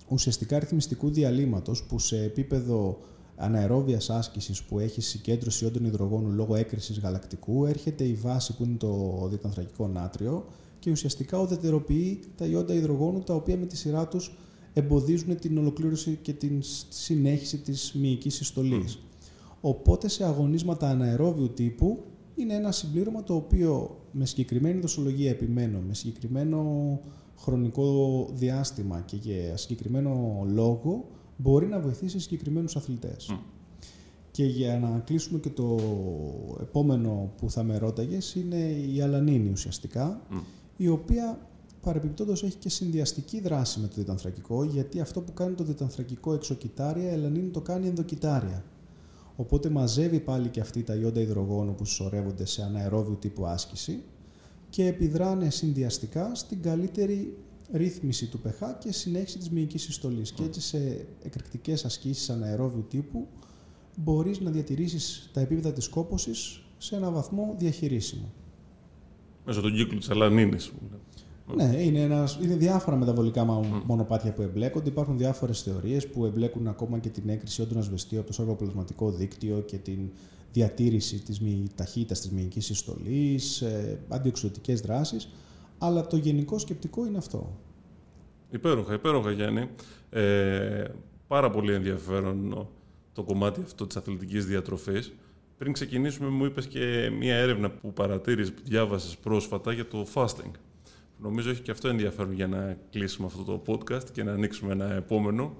ουσιαστικά 0.08 0.58
ρυθμιστικού 0.58 1.10
διαλύματος 1.10 1.82
που 1.82 1.98
σε 1.98 2.22
επίπεδο 2.22 2.98
αναερόβιας 3.36 4.10
άσκησης 4.10 4.62
που 4.62 4.78
έχει 4.78 5.00
συγκέντρωση 5.00 5.64
όντων 5.64 5.84
υδρογόνου 5.84 6.30
λόγω 6.30 6.54
έκρησης 6.54 6.98
γαλακτικού 6.98 7.66
έρχεται 7.66 8.04
η 8.04 8.14
βάση 8.14 8.56
που 8.56 8.64
είναι 8.64 8.76
το 8.76 9.26
διετανθρακικό 9.28 9.88
νάτριο 9.88 10.44
και 10.78 10.90
ουσιαστικά 10.90 11.38
οδετεροποιεί 11.38 12.20
τα 12.36 12.44
ιόντα 12.44 12.74
υδρογόνου 12.74 13.20
τα 13.20 13.34
οποία 13.34 13.56
με 13.56 13.66
τη 13.66 13.76
σειρά 13.76 14.08
τους 14.08 14.36
εμποδίζουν 14.72 15.38
την 15.38 15.58
ολοκλήρωση 15.58 16.18
και 16.22 16.32
την 16.32 16.60
συνέχιση 16.88 17.58
της 17.58 17.92
μυϊκής 17.94 18.34
συστολής. 18.34 18.98
Οπότε 19.60 20.08
σε 20.08 20.24
αγωνίσματα 20.24 20.88
αναερόβιου 20.88 21.50
τύπου 21.50 22.04
είναι 22.34 22.54
ένα 22.54 22.72
συμπλήρωμα 22.72 23.22
το 23.22 23.34
οποίο 23.34 24.00
με 24.12 24.26
συγκεκριμένη 24.26 24.80
δοσολογία 24.80 25.30
επιμένω, 25.30 25.78
με 25.86 25.94
συγκεκριμένο 25.94 27.00
χρονικό 27.38 28.28
διάστημα 28.32 29.00
και 29.00 29.16
για 29.16 29.56
συγκεκριμένο 29.56 30.44
λόγο 30.48 31.04
μπορεί 31.36 31.66
να 31.66 31.80
βοηθήσει 31.80 32.18
συγκεκριμένους 32.20 32.76
αθλητές. 32.76 33.38
Και 34.30 34.44
για 34.44 34.78
να 34.78 35.02
κλείσουμε 35.04 35.38
και 35.38 35.50
το 35.50 35.78
επόμενο 36.60 37.32
που 37.36 37.50
θα 37.50 37.62
με 37.62 37.78
ρώταγες 37.78 38.34
είναι 38.34 38.70
η 38.94 39.00
αλανίνη 39.00 39.50
ουσιαστικά 39.50 40.20
η 40.76 40.88
οποία 40.88 41.38
παρεμπιπτόντως 41.82 42.42
έχει 42.42 42.56
και 42.56 42.68
συνδυαστική 42.68 43.40
δράση 43.40 43.80
με 43.80 43.86
το 43.86 43.94
διτανθρακικό, 43.96 44.64
γιατί 44.64 45.00
αυτό 45.00 45.20
που 45.20 45.32
κάνει 45.32 45.54
το 45.54 45.64
διτανθρακικό 45.64 46.32
εξοκυτάρια, 46.34 47.10
η 47.10 47.12
ελανίνη 47.12 47.48
το 47.48 47.60
κάνει 47.60 47.86
ενδοκυτάρια. 47.86 48.64
Οπότε 49.36 49.68
μαζεύει 49.68 50.20
πάλι 50.20 50.48
και 50.48 50.60
αυτή 50.60 50.82
τα 50.82 50.94
ιόντα 50.94 51.20
υδρογόνου 51.20 51.74
που 51.74 51.84
συσσωρεύονται 51.84 52.44
σε 52.44 52.62
αναερόβιου 52.62 53.16
τύπου 53.20 53.46
άσκηση 53.46 54.02
και 54.70 54.86
επιδράνε 54.86 55.50
συνδυαστικά 55.50 56.34
στην 56.34 56.62
καλύτερη 56.62 57.36
ρύθμιση 57.72 58.26
του 58.26 58.40
pH 58.44 58.74
και 58.78 58.92
συνέχιση 58.92 59.38
της 59.38 59.50
μυϊκής 59.50 59.82
συστολής. 59.82 60.32
Και 60.32 60.42
έτσι 60.42 60.60
σε 60.60 61.06
εκρηκτικές 61.22 61.84
ασκήσεις 61.84 62.30
αναερόβιου 62.30 62.86
τύπου 62.88 63.26
μπορείς 63.96 64.40
να 64.40 64.50
διατηρήσεις 64.50 65.30
τα 65.32 65.40
επίπεδα 65.40 65.72
της 65.72 65.88
κόπωσης 65.88 66.60
σε 66.78 66.96
ένα 66.96 67.10
βαθμό 67.10 67.54
διαχειρίσιμο. 67.58 68.32
Μέσω 69.44 69.60
του 69.60 69.72
κύκλου 69.72 69.98
της 69.98 70.10
αλανίνης. 70.10 70.72
Ναι, 71.54 71.82
είναι, 71.82 72.00
ένας, 72.00 72.38
είναι 72.42 72.54
διάφορα 72.54 72.96
μεταβολικά 72.96 73.44
μονοπάτια 73.86 74.32
που 74.32 74.42
εμπλέκονται. 74.42 74.88
Υπάρχουν 74.88 75.18
διάφορες 75.18 75.62
θεωρίες 75.62 76.08
που 76.08 76.24
εμπλέκουν 76.24 76.66
ακόμα 76.66 76.98
και 76.98 77.08
την 77.08 77.28
έγκριση 77.28 77.62
όντων 77.62 77.78
ασβεστίου 77.78 78.18
από 78.18 78.26
το 78.26 78.32
σώργο 78.32 79.10
δίκτυο 79.10 79.60
και 79.60 79.76
την 79.76 79.98
διατήρηση 80.52 81.18
της 81.18 81.40
ταχύτητας 81.74 82.20
της 82.20 82.30
μυϊκής 82.30 82.64
συστολής, 82.64 83.60
ε, 83.60 84.00
αντιοξυδοτικές 84.08 84.80
δράσεις. 84.80 85.28
Αλλά 85.78 86.06
το 86.06 86.16
γενικό 86.16 86.58
σκεπτικό 86.58 87.06
είναι 87.06 87.18
αυτό. 87.18 87.58
Υπέροχα, 88.50 88.94
υπέροχα 88.94 89.30
Γιάννη. 89.30 89.68
Ε, 90.10 90.84
πάρα 91.26 91.50
πολύ 91.50 91.72
ενδιαφέρον 91.72 92.68
το 93.12 93.22
κομμάτι 93.22 93.60
αυτό 93.64 93.86
της 93.86 93.96
αθλητικής 93.96 94.46
διατροφής. 94.46 95.12
Πριν 95.58 95.72
ξεκινήσουμε, 95.72 96.28
μου 96.28 96.44
είπες 96.44 96.66
και 96.66 97.10
μία 97.18 97.36
έρευνα 97.36 97.70
που 97.70 97.92
παρατήρησε, 97.92 98.50
που 98.50 98.62
διάβασες 98.64 99.16
πρόσφατα 99.16 99.72
για 99.72 99.86
το 99.88 100.06
fasting. 100.14 100.50
Νομίζω 101.18 101.50
έχει 101.50 101.62
και 101.62 101.70
αυτό 101.70 101.88
ενδιαφέρον 101.88 102.32
για 102.32 102.46
να 102.46 102.78
κλείσουμε 102.90 103.26
αυτό 103.26 103.42
το 103.42 103.62
podcast 103.66 104.10
και 104.12 104.22
να 104.22 104.32
ανοίξουμε 104.32 104.72
ένα 104.72 104.92
επόμενο. 104.92 105.54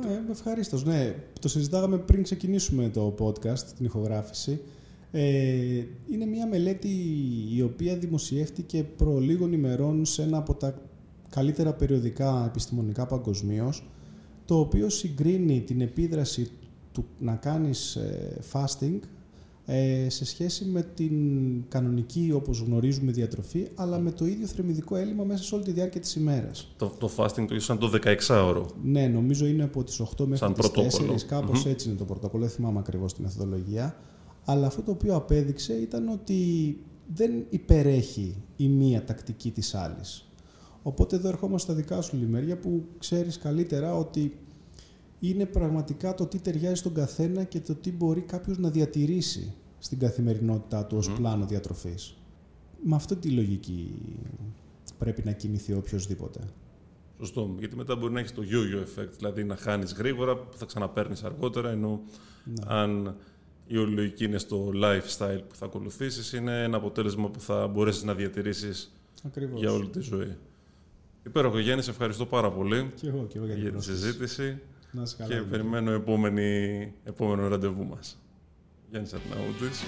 Ναι, 0.00 0.22
ευχαρίστως. 0.30 0.84
Ναι, 0.84 1.14
το 1.40 1.48
συζητάγαμε 1.48 1.98
πριν 1.98 2.22
ξεκινήσουμε 2.22 2.88
το 2.88 3.14
podcast, 3.18 3.58
την 3.76 3.84
ηχογράφηση. 3.84 4.60
Ε, 5.14 5.84
είναι 6.10 6.26
μια 6.26 6.46
μελέτη 6.46 6.88
η 7.54 7.62
οποία 7.62 7.96
δημοσιεύτηκε 7.96 8.84
προ 8.96 9.18
λίγων 9.18 9.52
ημερών 9.52 10.04
σε 10.04 10.22
ένα 10.22 10.38
από 10.38 10.54
τα 10.54 10.74
καλύτερα 11.28 11.72
περιοδικά 11.72 12.44
επιστημονικά 12.46 13.06
παγκοσμίως, 13.06 13.88
το 14.44 14.58
οποίο 14.58 14.88
συγκρίνει 14.88 15.60
την 15.60 15.80
επίδραση 15.80 16.50
του 16.92 17.04
να 17.18 17.34
κάνεις 17.34 17.96
ε, 17.96 18.38
fasting 18.52 18.98
ε, 19.66 20.08
σε 20.08 20.24
σχέση 20.24 20.64
με 20.64 20.82
την 20.82 21.14
κανονική, 21.68 22.32
όπως 22.34 22.60
γνωρίζουμε, 22.60 23.12
διατροφή, 23.12 23.68
αλλά 23.74 23.98
με 23.98 24.10
το 24.10 24.26
ίδιο 24.26 24.46
θρεμιδικό 24.46 24.96
έλλειμμα 24.96 25.24
μέσα 25.24 25.42
σε 25.44 25.54
όλη 25.54 25.64
τη 25.64 25.72
διάρκεια 25.72 26.00
της 26.00 26.14
ημέρας. 26.14 26.74
Το, 26.76 26.92
το 26.98 27.10
fasting 27.16 27.44
το 27.48 27.60
σαν 27.60 27.78
το 27.78 27.90
16ωρο. 28.04 28.66
Ναι, 28.82 29.06
νομίζω 29.06 29.46
είναι 29.46 29.62
από 29.62 29.84
τις 29.84 30.00
8 30.00 30.26
μέχρι 30.26 30.52
τις 30.52 30.70
4, 30.70 31.26
κάπως 31.26 31.66
έτσι 31.66 31.88
είναι 31.88 31.98
το 31.98 32.04
πρωτόκολλο, 32.04 32.44
δεν 32.44 32.52
θυμάμαι 32.52 32.78
ακριβώς 32.78 33.14
τη 33.14 33.22
μεθοδολογία. 33.22 33.96
Αλλά 34.44 34.66
αυτό 34.66 34.82
το 34.82 34.90
οποίο 34.90 35.14
απέδειξε 35.14 35.72
ήταν 35.72 36.08
ότι 36.08 36.78
δεν 37.14 37.44
υπερέχει 37.48 38.42
η 38.56 38.68
μία 38.68 39.04
τακτική 39.04 39.50
της 39.50 39.74
άλλης. 39.74 40.26
Οπότε 40.82 41.16
εδώ 41.16 41.28
ερχόμαστε 41.28 41.72
στα 41.72 41.80
δικά 41.80 42.00
σου 42.00 42.16
λιμέρια 42.16 42.58
που 42.58 42.84
ξέρεις 42.98 43.38
καλύτερα 43.38 43.94
ότι 43.96 44.36
είναι 45.20 45.46
πραγματικά 45.46 46.14
το 46.14 46.26
τι 46.26 46.38
ταιριάζει 46.38 46.74
στον 46.74 46.94
καθένα 46.94 47.44
και 47.44 47.60
το 47.60 47.74
τι 47.74 47.92
μπορεί 47.92 48.20
κάποιος 48.20 48.58
να 48.58 48.70
διατηρήσει 48.70 49.54
στην 49.78 49.98
καθημερινότητά 49.98 50.86
του 50.86 50.96
ως 50.96 51.10
πλάνο 51.10 51.46
διατροφής. 51.46 52.16
Με 52.82 52.94
αυτή 52.94 53.16
τη 53.16 53.30
λογική 53.30 53.94
πρέπει 54.98 55.22
να 55.24 55.32
κινηθεί 55.32 55.72
οποιοδήποτε. 55.72 56.40
Σωστό. 57.18 57.54
Γιατί 57.58 57.76
μετά 57.76 57.96
μπορεί 57.96 58.12
να 58.12 58.20
έχεις 58.20 58.34
το 58.34 58.42
yo-yo 58.42 59.00
effect, 59.00 59.10
δηλαδή 59.16 59.44
να 59.44 59.56
χάνεις 59.56 59.92
γρήγορα, 59.92 60.36
που 60.36 60.56
θα 60.56 60.66
ξαναπέρνει 60.66 61.16
αργότερα, 61.24 61.70
ενώ 61.70 62.00
ναι. 62.44 62.54
αν 62.66 63.16
η 63.72 63.76
όλη 63.78 63.94
λογική 63.94 64.24
είναι 64.24 64.38
στο 64.38 64.70
lifestyle 64.74 65.40
που 65.48 65.54
θα 65.54 65.64
ακολουθήσεις, 65.64 66.32
είναι 66.32 66.62
ένα 66.62 66.76
αποτέλεσμα 66.76 67.28
που 67.30 67.40
θα 67.40 67.66
μπορέσεις 67.66 68.02
να 68.02 68.14
διατηρήσεις 68.14 68.92
για 69.54 69.72
όλη 69.72 69.88
τη 69.88 70.00
ζωή. 70.00 70.36
Υπέροχο 71.26 71.58
Γιάννη, 71.58 71.82
σε 71.82 71.90
ευχαριστώ 71.90 72.26
πάρα 72.26 72.50
πολύ 72.50 72.92
και 72.94 73.08
εγώ, 73.08 73.26
και 73.28 73.38
εγώ 73.38 73.46
για, 73.46 73.54
για 73.54 73.72
τη 73.72 73.82
συζήτηση. 73.82 74.58
Να 74.90 75.02
καλά, 75.18 75.34
και 75.34 75.40
περιμένω 75.42 75.90
επόμενη, 75.90 76.92
επόμενο 77.04 77.48
ραντεβού 77.48 77.84
μας. 77.84 78.18
Γιάννης 78.90 79.12
Αρναούτης. 79.12 79.82